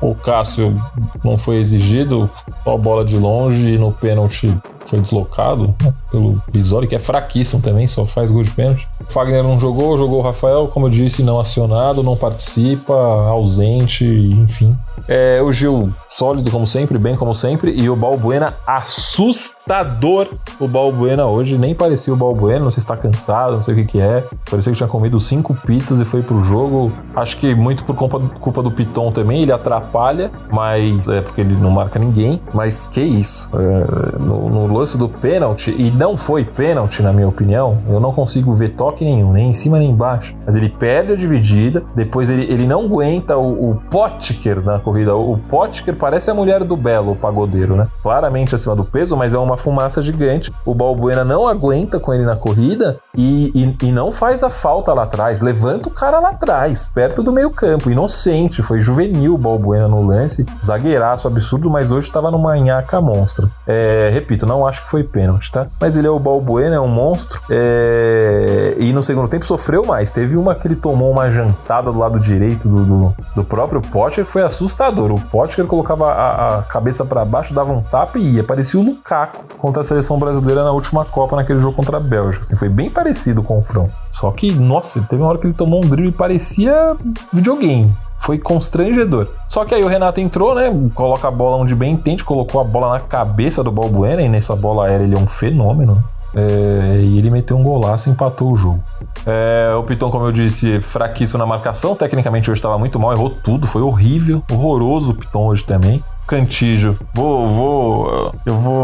o 0.00 0.14
Cássio 0.14 0.80
não 1.22 1.36
foi 1.36 1.56
exigido, 1.56 2.30
só 2.64 2.76
bola 2.76 3.04
de 3.04 3.18
longe 3.18 3.74
e 3.74 3.78
no 3.78 3.92
pênalti 3.92 4.56
foi 4.84 5.00
deslocado 5.00 5.74
né, 5.82 5.92
pelo 6.10 6.42
Bisoli, 6.50 6.86
que 6.86 6.94
é 6.94 6.98
fraquíssimo 6.98 7.62
também, 7.62 7.86
só 7.86 8.06
faz 8.06 8.30
gol 8.30 8.42
de 8.42 8.50
pênalti. 8.50 8.88
Fagner 9.08 9.42
não 9.42 9.58
jogou, 9.58 9.96
jogou 9.96 10.20
o 10.20 10.22
Rafael, 10.22 10.68
como 10.68 10.86
eu 10.86 10.90
disse, 10.90 11.22
não 11.22 11.38
acionado, 11.38 12.02
não 12.02 12.16
participa, 12.16 12.94
ausente, 12.94 14.04
enfim. 14.04 14.76
É, 15.08 15.40
o 15.42 15.50
Gil, 15.50 15.92
sólido 16.08 16.50
como 16.50 16.66
sempre, 16.66 16.98
bem 16.98 17.16
como 17.16 17.34
sempre, 17.34 17.72
e 17.72 17.90
o 17.90 17.96
Balbuena, 17.96 18.54
assustador. 18.66 20.28
O 20.58 20.68
Balbuena 20.68 21.26
hoje 21.26 21.58
nem 21.58 21.74
parecia 21.74 22.12
o 22.12 22.16
Balbuena, 22.16 22.64
não 22.64 22.70
sei 22.70 22.80
se 22.80 22.84
está 22.84 22.96
cansado, 22.96 23.56
não 23.56 23.62
sei 23.62 23.74
o 23.74 23.76
que, 23.78 23.84
que 23.84 24.00
é. 24.00 24.24
Parecia 24.48 24.72
que 24.72 24.76
tinha 24.76 24.88
comido 24.88 25.18
cinco 25.20 25.54
pizzas 25.54 25.98
e 26.00 26.04
foi 26.04 26.22
pro 26.22 26.42
jogo. 26.42 26.92
Acho 27.14 27.36
que 27.38 27.54
muito 27.54 27.84
por 27.84 27.94
culpa, 27.94 28.62
do 28.62 28.70
Piton 28.70 29.10
também, 29.10 29.42
ele 29.42 29.52
atrapalha, 29.76 30.30
mas 30.50 31.08
é 31.08 31.20
porque 31.20 31.40
ele 31.40 31.54
não 31.54 31.70
marca 31.70 31.98
ninguém. 31.98 32.40
Mas 32.52 32.86
que 32.86 33.00
isso, 33.00 33.50
é, 33.54 34.18
no, 34.18 34.48
no 34.48 34.78
lance 34.78 34.98
do 34.98 35.08
pênalti, 35.08 35.74
e 35.76 35.90
não 35.90 36.16
foi 36.16 36.44
pênalti, 36.44 37.02
na 37.02 37.12
minha 37.12 37.28
opinião, 37.28 37.78
eu 37.88 38.00
não 38.00 38.12
consigo 38.12 38.52
ver 38.52 38.70
toque 38.70 39.04
nenhum, 39.04 39.32
nem 39.32 39.50
em 39.50 39.54
cima 39.54 39.78
nem 39.78 39.90
embaixo. 39.90 40.34
Mas 40.44 40.56
ele 40.56 40.68
perde 40.68 41.12
a 41.12 41.16
dividida, 41.16 41.82
depois 41.94 42.28
ele, 42.30 42.44
ele 42.52 42.66
não 42.66 42.84
aguenta 42.84 43.36
o, 43.36 43.70
o 43.70 43.74
Potker 43.90 44.64
na 44.64 44.78
corrida. 44.78 45.14
O 45.14 45.38
Potker 45.48 45.94
parece 45.94 46.30
a 46.30 46.34
mulher 46.34 46.64
do 46.64 46.76
Belo, 46.76 47.12
o 47.12 47.16
pagodeiro, 47.16 47.76
né? 47.76 47.86
Claramente 48.02 48.54
acima 48.54 48.74
do 48.74 48.84
peso, 48.84 49.16
mas 49.16 49.34
é 49.34 49.38
uma 49.38 49.56
fumaça 49.56 50.02
gigante. 50.02 50.52
O 50.64 50.74
Balbuena 50.74 51.24
não 51.24 51.46
aguenta 51.46 52.00
com 52.00 52.12
ele 52.12 52.24
na 52.24 52.36
corrida 52.36 52.98
e, 53.16 53.50
e, 53.54 53.86
e 53.86 53.92
não 53.92 54.12
faz 54.12 54.42
a 54.42 54.50
falta 54.50 54.92
lá 54.92 55.02
atrás. 55.02 55.40
Levanta 55.40 55.88
o 55.88 55.92
cara 55.92 56.20
lá 56.20 56.30
atrás, 56.30 56.90
perto 56.94 57.22
do 57.22 57.32
meio 57.32 57.50
campo. 57.50 57.90
Inocente, 57.90 58.62
foi 58.62 58.80
juvenil 58.80 59.34
o 59.34 59.38
Balbuena 59.38 59.88
no 59.88 60.02
lance. 60.02 60.46
Zagueiraço 60.64 61.26
absurdo, 61.26 61.70
mas 61.70 61.90
hoje 61.90 62.08
estava 62.08 62.30
numa 62.30 62.56
nhaca 62.56 63.00
monstro. 63.00 63.50
É, 63.66 64.10
repito, 64.12 64.46
não 64.46 64.66
acho 64.66 64.84
que 64.84 64.90
foi 64.90 65.02
pênalti, 65.02 65.50
tá? 65.50 65.66
Mas 65.80 65.96
ele 65.96 66.06
é 66.06 66.10
o 66.10 66.18
Balbuena, 66.18 66.76
é 66.76 66.80
um 66.80 66.88
monstro. 66.88 67.40
É... 67.50 68.76
E 68.78 68.92
no 68.92 69.02
segundo 69.02 69.28
tempo 69.28 69.44
sofreu 69.44 69.84
mais. 69.84 70.10
Teve 70.10 70.36
uma 70.36 70.54
que 70.54 70.66
ele 70.66 70.76
tomou 70.76 71.10
uma 71.10 71.30
jantada 71.30 71.90
do 71.92 71.98
lado 71.98 72.20
direito 72.20 72.68
do, 72.68 72.84
do, 72.84 73.14
do 73.34 73.44
próprio 73.44 73.80
Potker 73.80 74.24
que 74.24 74.30
foi 74.30 74.42
assustador. 74.42 75.12
O 75.12 75.20
Potker 75.20 75.66
colocava 75.66 76.12
a, 76.12 76.58
a 76.58 76.62
cabeça 76.62 77.04
para 77.04 77.24
baixo, 77.24 77.54
dava 77.54 77.72
um 77.72 77.82
tapa 77.82 78.18
e 78.18 78.36
ia. 78.36 78.44
Parecia 78.44 78.78
o 78.78 78.82
Lukaku 78.82 79.44
contra 79.58 79.80
a 79.80 79.84
seleção 79.84 80.18
brasileira 80.18 80.64
na 80.64 80.72
última 80.72 81.04
Copa, 81.04 81.36
naquele 81.36 81.58
jogo 81.58 81.74
contra 81.74 81.96
a 81.96 82.00
Bélgica. 82.00 82.44
Assim, 82.44 82.56
foi 82.56 82.68
bem 82.68 82.90
parecido 83.00 83.40
o 83.40 83.44
confronto. 83.44 83.92
Só 84.10 84.30
que, 84.30 84.52
nossa, 84.52 85.00
teve 85.02 85.22
uma 85.22 85.30
hora 85.30 85.38
que 85.38 85.46
ele 85.46 85.54
tomou 85.54 85.82
um 85.82 85.88
drible 85.88 86.10
e 86.10 86.12
parecia 86.12 86.94
videogame. 87.32 87.92
Foi 88.20 88.38
constrangedor. 88.38 89.28
Só 89.48 89.64
que 89.64 89.74
aí 89.74 89.82
o 89.82 89.88
Renato 89.88 90.20
entrou, 90.20 90.54
né? 90.54 90.70
Coloca 90.94 91.26
a 91.26 91.30
bola 91.30 91.56
onde 91.56 91.74
bem 91.74 91.94
entende, 91.94 92.22
colocou 92.22 92.60
a 92.60 92.64
bola 92.64 92.90
na 92.90 93.00
cabeça 93.00 93.64
do 93.64 93.72
Balbuena 93.72 94.20
e 94.20 94.28
nessa 94.28 94.54
bola 94.54 94.86
aérea 94.86 95.04
ele 95.04 95.14
é 95.14 95.18
um 95.18 95.26
fenômeno. 95.26 96.04
É, 96.34 97.00
e 97.02 97.18
ele 97.18 97.30
meteu 97.30 97.56
um 97.56 97.62
golaço 97.62 98.08
e 98.08 98.12
empatou 98.12 98.52
o 98.52 98.56
jogo. 98.56 98.80
É, 99.26 99.74
o 99.74 99.82
Piton, 99.82 100.10
como 100.10 100.26
eu 100.26 100.32
disse, 100.32 100.80
fraquíssimo 100.82 101.38
na 101.38 101.46
marcação. 101.46 101.96
Tecnicamente 101.96 102.50
hoje 102.50 102.58
estava 102.58 102.78
muito 102.78 103.00
mal, 103.00 103.12
errou 103.12 103.30
tudo, 103.30 103.66
foi 103.66 103.82
horrível. 103.82 104.42
Horroroso 104.50 105.12
o 105.12 105.14
Piton 105.14 105.46
hoje 105.46 105.64
também. 105.64 106.04
Cantijo. 106.26 106.96
Vou, 107.12 107.48
vou, 107.48 108.34
eu 108.46 108.54
vou 108.54 108.79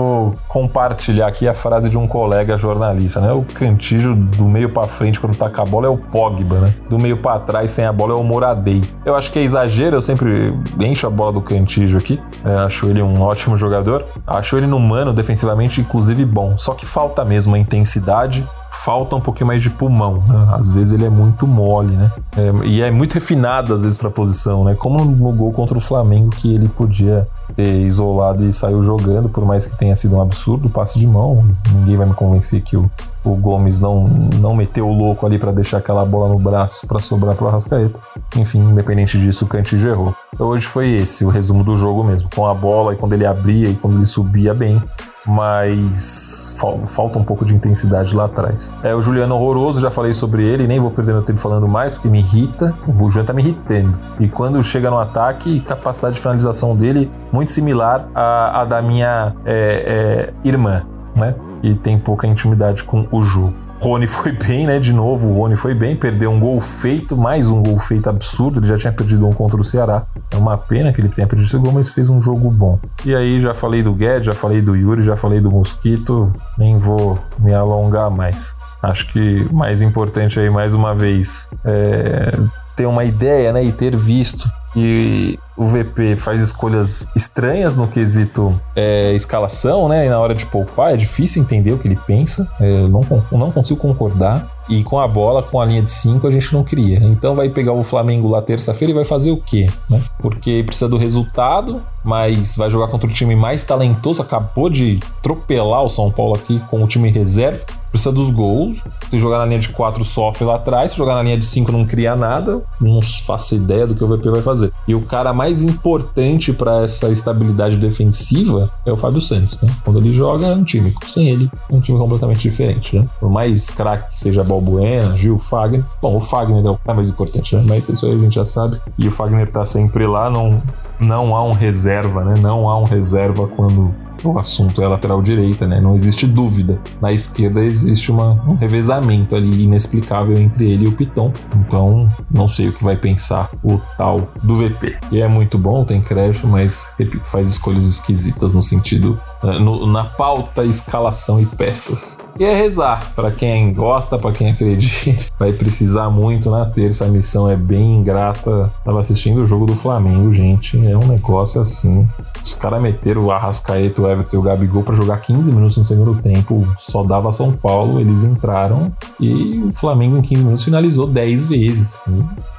compartilhar 0.56 1.26
aqui 1.26 1.46
a 1.46 1.52
frase 1.52 1.90
de 1.90 1.98
um 1.98 2.08
colega 2.08 2.56
jornalista, 2.56 3.20
né? 3.20 3.30
O 3.30 3.42
Cantijo 3.42 4.14
do 4.14 4.46
meio 4.46 4.70
para 4.70 4.86
frente 4.86 5.20
quando 5.20 5.36
tá 5.36 5.50
com 5.50 5.60
a 5.60 5.66
bola 5.66 5.86
é 5.86 5.90
o 5.90 5.98
Pogba, 5.98 6.58
né? 6.60 6.74
Do 6.88 6.98
meio 6.98 7.18
para 7.18 7.38
trás 7.40 7.72
sem 7.72 7.84
a 7.84 7.92
bola 7.92 8.14
é 8.14 8.16
o 8.16 8.24
Moradei. 8.24 8.80
Eu 9.04 9.14
acho 9.14 9.30
que 9.30 9.38
é 9.38 9.42
exagero, 9.42 9.96
eu 9.96 10.00
sempre 10.00 10.54
encho 10.80 11.06
a 11.06 11.10
bola 11.10 11.30
do 11.30 11.42
Cantijo 11.42 11.98
aqui. 11.98 12.18
É, 12.42 12.54
acho 12.64 12.88
ele 12.88 13.02
um 13.02 13.20
ótimo 13.20 13.54
jogador. 13.54 14.06
Acho 14.26 14.56
ele 14.56 14.66
no 14.66 14.80
mano 14.80 15.12
defensivamente 15.12 15.82
inclusive 15.82 16.24
bom. 16.24 16.56
Só 16.56 16.72
que 16.72 16.86
falta 16.86 17.22
mesmo 17.22 17.54
a 17.54 17.58
intensidade 17.58 18.48
falta 18.84 19.16
um 19.16 19.20
pouquinho 19.20 19.46
mais 19.46 19.62
de 19.62 19.70
pulmão. 19.70 20.22
Né? 20.26 20.48
Às 20.52 20.72
vezes 20.72 20.92
ele 20.92 21.04
é 21.04 21.10
muito 21.10 21.46
mole, 21.46 21.96
né? 21.96 22.12
É, 22.36 22.66
e 22.66 22.82
é 22.82 22.90
muito 22.90 23.14
refinado 23.14 23.72
às 23.72 23.82
vezes 23.82 23.96
para 23.96 24.08
a 24.08 24.12
posição, 24.12 24.64
né? 24.64 24.74
Como 24.74 25.04
no 25.04 25.32
gol 25.32 25.52
contra 25.52 25.76
o 25.76 25.80
Flamengo 25.80 26.30
que 26.30 26.54
ele 26.54 26.68
podia 26.68 27.26
ter 27.54 27.80
isolado 27.82 28.44
e 28.44 28.52
saiu 28.52 28.82
jogando, 28.82 29.28
por 29.28 29.44
mais 29.44 29.66
que 29.66 29.76
tenha 29.76 29.94
sido 29.96 30.16
um 30.16 30.22
absurdo 30.22 30.68
passe 30.68 30.98
de 30.98 31.06
mão. 31.06 31.44
Ninguém 31.72 31.96
vai 31.96 32.06
me 32.06 32.14
convencer 32.14 32.62
que 32.62 32.76
o, 32.76 32.90
o 33.24 33.34
Gomes 33.34 33.80
não, 33.80 34.08
não 34.08 34.54
meteu 34.54 34.88
o 34.88 34.92
louco 34.92 35.26
ali 35.26 35.38
para 35.38 35.52
deixar 35.52 35.78
aquela 35.78 36.04
bola 36.04 36.28
no 36.28 36.38
braço 36.38 36.86
para 36.86 36.98
sobrar 36.98 37.34
pro 37.34 37.48
Arrascaeta. 37.48 37.98
Enfim, 38.36 38.58
independente 38.58 39.18
disso, 39.18 39.44
o 39.44 39.48
Cantillo 39.48 39.88
errou. 39.88 40.14
Hoje 40.38 40.66
foi 40.66 40.90
esse 40.90 41.24
o 41.24 41.28
resumo 41.28 41.64
do 41.64 41.76
jogo 41.76 42.04
mesmo. 42.04 42.28
Com 42.34 42.46
a 42.46 42.54
bola 42.54 42.94
e 42.94 42.96
quando 42.96 43.12
ele 43.12 43.26
abria 43.26 43.68
e 43.68 43.74
quando 43.74 43.96
ele 43.96 44.06
subia 44.06 44.52
bem 44.52 44.82
mas 45.26 46.56
falta 46.86 47.18
um 47.18 47.24
pouco 47.24 47.44
de 47.44 47.54
intensidade 47.54 48.14
lá 48.14 48.26
atrás. 48.26 48.72
É 48.82 48.94
o 48.94 49.00
Juliano 49.00 49.34
horroroso, 49.34 49.80
já 49.80 49.90
falei 49.90 50.14
sobre 50.14 50.44
ele, 50.44 50.66
nem 50.66 50.78
vou 50.78 50.90
perder 50.90 51.12
meu 51.12 51.22
tempo 51.22 51.40
falando 51.40 51.66
mais 51.66 51.94
porque 51.94 52.08
me 52.08 52.20
irrita. 52.20 52.76
O 52.86 53.08
Juliano 53.08 53.26
tá 53.26 53.32
me 53.32 53.42
irritando. 53.42 53.98
E 54.20 54.28
quando 54.28 54.62
chega 54.62 54.90
no 54.90 54.98
ataque, 54.98 55.60
capacidade 55.60 56.14
de 56.14 56.20
finalização 56.20 56.76
dele 56.76 57.10
muito 57.32 57.50
similar 57.50 58.08
à, 58.14 58.62
à 58.62 58.64
da 58.64 58.80
minha 58.80 59.34
é, 59.44 60.32
é, 60.44 60.48
irmã, 60.48 60.86
né? 61.18 61.34
E 61.62 61.74
tem 61.74 61.98
pouca 61.98 62.26
intimidade 62.26 62.84
com 62.84 63.06
o 63.10 63.22
jogo. 63.22 63.65
Rony 63.80 64.06
foi 64.06 64.32
bem, 64.32 64.66
né? 64.66 64.78
De 64.78 64.92
novo, 64.92 65.28
o 65.28 65.34
Rony 65.34 65.56
foi 65.56 65.74
bem, 65.74 65.94
perdeu 65.94 66.30
um 66.30 66.40
gol 66.40 66.60
feito, 66.60 67.16
mais 67.16 67.48
um 67.48 67.62
gol 67.62 67.78
feito 67.78 68.08
absurdo. 68.08 68.60
Ele 68.60 68.66
já 68.66 68.76
tinha 68.76 68.92
perdido 68.92 69.26
um 69.26 69.32
contra 69.32 69.60
o 69.60 69.64
Ceará. 69.64 70.04
É 70.30 70.36
uma 70.36 70.56
pena 70.56 70.92
que 70.92 71.00
ele 71.00 71.08
tenha 71.08 71.26
perdido 71.26 71.46
esse 71.46 71.58
gol, 71.58 71.72
mas 71.72 71.90
fez 71.90 72.08
um 72.08 72.20
jogo 72.20 72.50
bom. 72.50 72.78
E 73.04 73.14
aí, 73.14 73.40
já 73.40 73.54
falei 73.54 73.82
do 73.82 73.92
Guedes, 73.92 74.26
já 74.26 74.32
falei 74.32 74.62
do 74.62 74.74
Yuri, 74.74 75.02
já 75.02 75.16
falei 75.16 75.40
do 75.40 75.50
Mosquito, 75.50 76.32
nem 76.58 76.78
vou 76.78 77.18
me 77.38 77.54
alongar 77.54 78.10
mais. 78.10 78.56
Acho 78.82 79.12
que 79.12 79.46
mais 79.52 79.82
importante 79.82 80.40
aí, 80.40 80.48
mais 80.48 80.74
uma 80.74 80.94
vez, 80.94 81.48
é 81.64 82.30
ter 82.74 82.86
uma 82.86 83.04
ideia, 83.04 83.52
né? 83.52 83.64
E 83.64 83.72
ter 83.72 83.96
visto 83.96 84.48
que 84.76 85.38
o 85.56 85.64
VP 85.64 86.16
faz 86.16 86.42
escolhas 86.42 87.08
estranhas 87.16 87.74
no 87.76 87.88
quesito 87.88 88.60
é, 88.74 89.14
escalação, 89.14 89.88
né? 89.88 90.04
E 90.04 90.10
na 90.10 90.20
hora 90.20 90.34
de 90.34 90.44
poupar 90.44 90.92
é 90.92 90.96
difícil 90.98 91.42
entender 91.42 91.72
o 91.72 91.78
que 91.78 91.88
ele 91.88 91.98
pensa. 92.06 92.46
É, 92.60 92.82
eu 92.82 92.88
não, 92.90 93.00
não 93.32 93.50
consigo 93.50 93.80
concordar. 93.80 94.46
E 94.68 94.82
com 94.82 94.98
a 94.98 95.06
bola, 95.06 95.42
com 95.42 95.60
a 95.60 95.64
linha 95.64 95.82
de 95.82 95.90
5, 95.90 96.26
a 96.26 96.30
gente 96.30 96.52
não 96.52 96.64
cria. 96.64 96.98
Então 96.98 97.34
vai 97.34 97.48
pegar 97.48 97.72
o 97.72 97.82
Flamengo 97.82 98.28
lá 98.28 98.42
terça-feira 98.42 98.92
e 98.92 98.94
vai 98.94 99.04
fazer 99.04 99.30
o 99.30 99.36
quê? 99.36 99.68
Né? 99.88 100.02
Porque 100.20 100.62
precisa 100.64 100.88
do 100.88 100.96
resultado, 100.96 101.82
mas 102.04 102.56
vai 102.56 102.70
jogar 102.70 102.88
contra 102.88 103.08
o 103.08 103.12
time 103.12 103.36
mais 103.36 103.64
talentoso. 103.64 104.22
Acabou 104.22 104.68
de 104.68 105.00
atropelar 105.18 105.82
o 105.82 105.88
São 105.88 106.10
Paulo 106.10 106.34
aqui 106.34 106.60
com 106.70 106.82
o 106.82 106.86
time 106.86 107.10
reserva. 107.10 107.64
Precisa 107.90 108.12
dos 108.12 108.30
gols. 108.30 108.82
Se 109.10 109.18
jogar 109.18 109.38
na 109.38 109.46
linha 109.46 109.58
de 109.58 109.70
4, 109.70 110.04
sofre 110.04 110.44
lá 110.44 110.56
atrás. 110.56 110.92
Se 110.92 110.98
jogar 110.98 111.14
na 111.14 111.22
linha 111.22 111.38
de 111.38 111.44
5, 111.44 111.72
não 111.72 111.86
cria 111.86 112.14
nada. 112.14 112.62
Não 112.80 113.00
faço 113.00 113.54
ideia 113.54 113.86
do 113.86 113.94
que 113.94 114.04
o 114.04 114.08
VP 114.08 114.28
vai 114.30 114.42
fazer. 114.42 114.72
E 114.86 114.94
o 114.94 115.00
cara 115.00 115.32
mais 115.32 115.64
importante 115.64 116.52
para 116.52 116.84
essa 116.84 117.08
estabilidade 117.10 117.78
defensiva 117.78 118.70
é 118.84 118.92
o 118.92 118.96
Fábio 118.96 119.20
Santos, 119.20 119.60
né? 119.62 119.72
Quando 119.84 119.98
ele 119.98 120.12
joga, 120.12 120.46
é 120.46 120.54
um 120.54 120.64
time. 120.64 120.92
Sem 121.08 121.28
ele, 121.28 121.50
é 121.70 121.74
um 121.74 121.80
time 121.80 121.98
completamente 121.98 122.40
diferente, 122.40 122.98
né? 122.98 123.06
Por 123.18 123.30
mais 123.30 123.70
craque 123.70 124.10
que 124.12 124.20
seja 124.20 124.44
Balbuena, 124.60 125.16
Gil, 125.16 125.38
Fagner. 125.38 125.84
Bom, 126.00 126.16
o 126.16 126.20
Fagner 126.20 126.64
é 126.64 126.70
o 126.70 126.78
cara 126.78 126.96
mais 126.96 127.10
importante, 127.10 127.54
né? 127.54 127.62
Mas 127.66 127.88
isso 127.88 128.06
aí 128.06 128.12
a 128.12 128.18
gente 128.18 128.34
já 128.34 128.44
sabe. 128.44 128.80
E 128.98 129.08
o 129.08 129.12
Fagner 129.12 129.50
tá 129.50 129.64
sempre 129.64 130.06
lá, 130.06 130.30
não, 130.30 130.62
não 130.98 131.36
há 131.36 131.44
um 131.44 131.52
reserva, 131.52 132.24
né? 132.24 132.34
Não 132.40 132.68
há 132.68 132.78
um 132.78 132.84
reserva 132.84 133.46
quando 133.48 133.94
o 134.24 134.38
assunto 134.38 134.82
é 134.82 134.88
lateral 134.88 135.22
direita, 135.22 135.66
né? 135.66 135.80
Não 135.80 135.94
existe 135.94 136.26
dúvida. 136.26 136.80
Na 137.00 137.12
esquerda 137.12 137.64
existe 137.64 138.10
uma, 138.10 138.32
um 138.46 138.54
revezamento 138.54 139.34
ali 139.34 139.64
inexplicável 139.64 140.36
entre 140.38 140.70
ele 140.70 140.84
e 140.84 140.88
o 140.88 140.92
Piton. 140.92 141.32
Então, 141.56 142.08
não 142.30 142.48
sei 142.48 142.68
o 142.68 142.72
que 142.72 142.82
vai 142.82 142.96
pensar 142.96 143.50
o 143.62 143.78
tal 143.96 144.28
do 144.42 144.56
VP. 144.56 144.96
E 145.10 145.20
é 145.20 145.28
muito 145.28 145.58
bom, 145.58 145.84
tem 145.84 146.00
crédito, 146.00 146.46
mas, 146.46 146.92
repito, 146.98 147.26
faz 147.26 147.48
escolhas 147.48 147.86
esquisitas 147.86 148.54
no 148.54 148.62
sentido 148.62 149.18
né, 149.42 149.58
no, 149.58 149.86
na 149.86 150.04
pauta, 150.04 150.64
escalação 150.64 151.40
e 151.40 151.46
peças. 151.46 152.18
E 152.38 152.44
é 152.44 152.54
rezar, 152.54 153.12
para 153.14 153.30
quem 153.30 153.72
gosta, 153.72 154.18
para 154.18 154.32
quem 154.32 154.50
acredita, 154.50 155.26
vai 155.38 155.52
precisar 155.52 156.10
muito 156.10 156.50
na 156.50 156.66
terça. 156.66 157.04
A 157.04 157.08
missão 157.08 157.48
é 157.48 157.56
bem 157.56 157.98
ingrata. 157.98 158.70
Tava 158.84 159.00
assistindo 159.00 159.42
o 159.42 159.46
jogo 159.46 159.66
do 159.66 159.74
Flamengo, 159.74 160.32
gente. 160.32 160.76
É 160.86 160.96
um 160.96 161.06
negócio 161.06 161.60
assim. 161.60 162.06
Os 162.42 162.54
caras 162.54 162.82
meteram 162.82 163.24
o 163.24 163.30
Arrascaeta, 163.30 164.02
o 164.06 164.10
Everton 164.10 164.36
e 164.36 164.38
o 164.38 164.42
Gabigol 164.42 164.82
para 164.82 164.94
jogar 164.94 165.18
15 165.18 165.52
minutos 165.52 165.76
no 165.76 165.84
segundo 165.84 166.20
tempo. 166.22 166.66
Só 166.78 167.02
dava 167.02 167.32
São 167.32 167.52
Paulo, 167.52 168.00
eles 168.00 168.24
entraram 168.24 168.92
e 169.20 169.62
o 169.62 169.72
Flamengo 169.72 170.16
em 170.16 170.22
15 170.22 170.42
minutos 170.42 170.64
finalizou 170.64 171.06
10 171.06 171.46
vezes. 171.46 172.00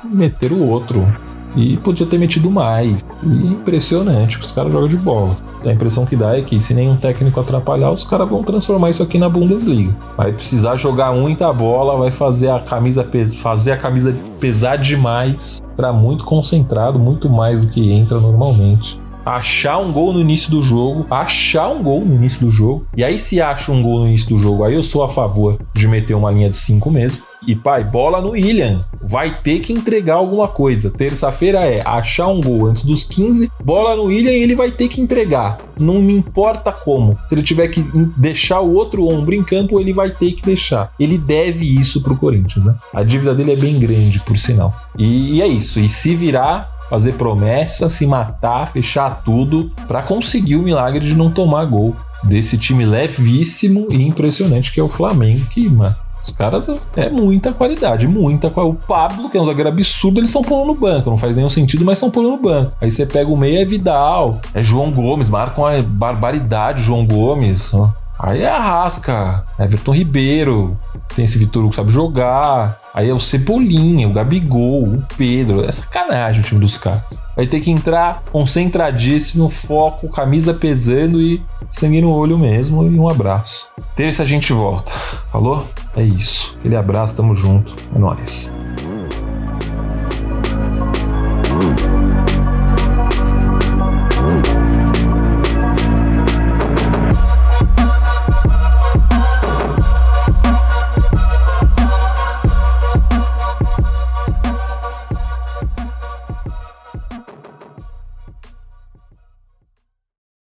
Meteram 0.04 0.58
o 0.58 0.70
outro 0.70 1.06
e 1.56 1.78
podia 1.78 2.06
ter 2.06 2.18
metido 2.18 2.52
mais. 2.52 3.04
E 3.24 3.28
impressionante, 3.28 4.40
os 4.40 4.52
caras 4.52 4.72
jogam 4.72 4.88
de 4.88 4.98
bola. 4.98 5.36
A 5.66 5.72
impressão 5.72 6.06
que 6.06 6.16
dá 6.16 6.38
é 6.38 6.42
que 6.42 6.62
se 6.62 6.74
nenhum 6.74 6.98
técnico 6.98 7.40
atrapalhar, 7.40 7.92
os 7.92 8.04
caras 8.04 8.30
vão 8.30 8.44
transformar 8.44 8.92
isso 8.92 9.02
aqui 9.02 9.18
na 9.18 9.28
Bundesliga. 9.28 9.94
Vai 10.16 10.32
precisar 10.32 10.76
jogar 10.76 11.12
muita 11.14 11.52
bola, 11.52 11.98
vai 11.98 12.12
fazer 12.12 12.50
a 12.50 12.60
camisa 12.60 13.08
fazer 13.42 13.72
a 13.72 13.78
camisa 13.78 14.16
pesar 14.40 14.78
demais 14.78 15.62
para 15.76 15.92
muito 15.92 16.26
concentrado, 16.26 17.00
muito 17.00 17.30
mais 17.30 17.66
do 17.66 17.72
que 17.72 17.92
entra 17.92 18.20
normalmente 18.20 19.00
achar 19.28 19.78
um 19.78 19.92
gol 19.92 20.14
no 20.14 20.22
início 20.22 20.50
do 20.50 20.64
jogo, 20.64 21.06
achar 21.10 21.68
um 21.68 21.84
gol 21.84 22.06
no 22.06 22.16
início 22.16 22.40
do 22.40 22.52
jogo. 22.52 22.88
E 22.96 23.04
aí, 23.04 23.20
se 23.20 23.42
acha 23.42 23.72
um 23.72 23.84
gol 23.84 24.00
no 24.00 24.08
início 24.08 24.30
do 24.30 24.42
jogo, 24.42 24.64
aí 24.64 24.74
eu 24.74 24.84
sou 24.84 25.04
a 25.04 25.10
favor 25.10 25.60
de 25.76 25.88
meter 25.88 26.14
uma 26.14 26.32
linha 26.32 26.50
de 26.50 26.58
5 26.58 26.90
mesmo. 26.90 27.24
E 27.46 27.56
pai, 27.56 27.84
bola 27.84 28.20
no 28.20 28.32
William. 28.32 28.84
Vai 29.02 29.42
ter 29.42 29.60
que 29.60 29.72
entregar 29.72 30.16
alguma 30.16 30.48
coisa. 30.48 30.90
Terça-feira 30.90 31.60
é 31.60 31.82
achar 31.86 32.28
um 32.28 32.42
gol 32.42 32.68
antes 32.68 32.84
dos 32.84 33.06
15, 33.06 33.52
bola 33.64 33.96
no 33.96 34.06
William 34.06 34.32
e 34.32 34.42
ele 34.42 34.56
vai 34.56 34.72
ter 34.72 34.88
que 34.88 35.00
entregar. 35.00 35.58
Não 35.80 36.02
me 36.02 36.14
importa 36.14 36.72
como. 36.72 37.14
Se 37.30 37.36
ele 37.36 37.44
tiver 37.44 37.68
que 37.68 37.82
deixar 38.18 38.62
o 38.62 38.74
outro 38.74 39.08
ombro 39.08 39.36
em 39.36 39.44
campo, 39.44 39.80
ele 39.80 39.94
vai 39.94 40.10
ter 40.10 40.32
que 40.32 40.44
deixar. 40.44 40.92
Ele 41.00 41.18
deve 41.18 41.64
isso 41.64 42.02
pro 42.02 42.18
Corinthians, 42.18 42.66
né? 42.66 42.76
A 42.94 43.04
dívida 43.04 43.36
dele 43.36 43.54
é 43.54 43.56
bem 43.56 43.78
grande, 43.80 44.20
por 44.22 44.38
sinal. 44.38 44.74
E, 44.98 45.36
e 45.36 45.42
é 45.42 45.48
isso. 45.48 45.80
E 45.80 45.88
se 45.88 46.16
virar, 46.16 46.77
fazer 46.90 47.14
promessa, 47.14 47.90
se 47.90 48.06
matar, 48.06 48.72
fechar 48.72 49.22
tudo 49.24 49.72
para 49.88 50.02
conseguir 50.02 50.56
o 50.56 50.64
milagre 50.64 51.06
de 51.06 51.16
não 51.16 51.32
tomar 51.32 51.66
gol 51.66 51.96
desse 52.24 52.58
time 52.58 52.86
levíssimo 52.86 53.88
e 53.92 54.02
impressionante 54.06 54.72
que 54.72 54.80
é 54.80 54.84
o 54.84 54.88
Flamengo, 54.88 55.46
que, 55.48 55.70
mano, 55.70 55.96
os 56.22 56.32
caras 56.32 56.68
é 56.96 57.10
muita 57.10 57.54
qualidade, 57.54 58.08
muita 58.08 58.50
qualidade. 58.50 58.84
O 58.84 58.88
Pablo, 58.88 59.30
que 59.30 59.38
é 59.38 59.42
um 59.42 59.46
zagueiro 59.46 59.70
absurdo, 59.70 60.20
eles 60.20 60.30
estão 60.30 60.42
pondo 60.42 60.68
no 60.68 60.76
banco. 60.76 61.10
Não 61.10 61.18
faz 61.18 61.36
nenhum 61.36 61.50
sentido, 61.50 61.86
mas 61.86 61.98
estão 61.98 62.10
pondo 62.10 62.30
no 62.30 62.42
banco. 62.42 62.74
Aí 62.82 62.92
você 62.92 63.06
pega 63.06 63.30
o 63.30 63.38
meio, 63.38 63.62
é 63.62 63.66
Vidal, 63.66 64.42
é 64.54 64.62
João 64.62 64.92
Gomes, 64.92 65.30
marcam 65.30 65.66
a 65.66 65.82
barbaridade 65.82 66.84
João 66.84 67.06
Gomes. 67.06 67.74
Ó. 67.74 67.92
Aí 68.20 68.42
é 68.42 68.50
a 68.50 68.60
Rasca, 68.60 69.46
Everton 69.60 69.94
Ribeiro, 69.94 70.78
tem 71.16 71.26
esse 71.26 71.38
Vitor 71.38 71.64
Hugo 71.64 71.70
que 71.72 71.76
sabe 71.76 71.92
jogar. 71.92 72.78
Aí 72.94 73.10
é 73.10 73.14
o 73.14 73.20
Cebolinha, 73.20 74.08
o 74.08 74.14
Gabigol, 74.14 74.84
o 74.84 75.04
Pedro. 75.18 75.64
É 75.64 75.72
sacanagem 75.72 76.42
o 76.42 76.44
time 76.44 76.62
dos 76.62 76.78
caras. 76.78 77.20
Vai 77.36 77.46
ter 77.46 77.60
que 77.60 77.70
entrar 77.70 78.24
concentradíssimo, 78.32 79.50
foco, 79.50 80.10
camisa 80.10 80.54
pesando 80.54 81.22
e 81.22 81.42
sangue 81.70 82.02
no 82.02 82.12
olho 82.12 82.38
mesmo. 82.38 82.84
E 82.84 83.00
um 83.00 83.08
abraço. 83.08 83.68
Terça 83.96 84.24
a 84.24 84.26
gente 84.26 84.52
volta. 84.52 84.92
Falou? 85.32 85.68
É 85.96 86.04
isso. 86.04 86.56
Aquele 86.60 86.76
abraço, 86.76 87.16
tamo 87.16 87.36
junto. 87.36 87.76
É 87.96 88.00
nóis. 88.00 88.54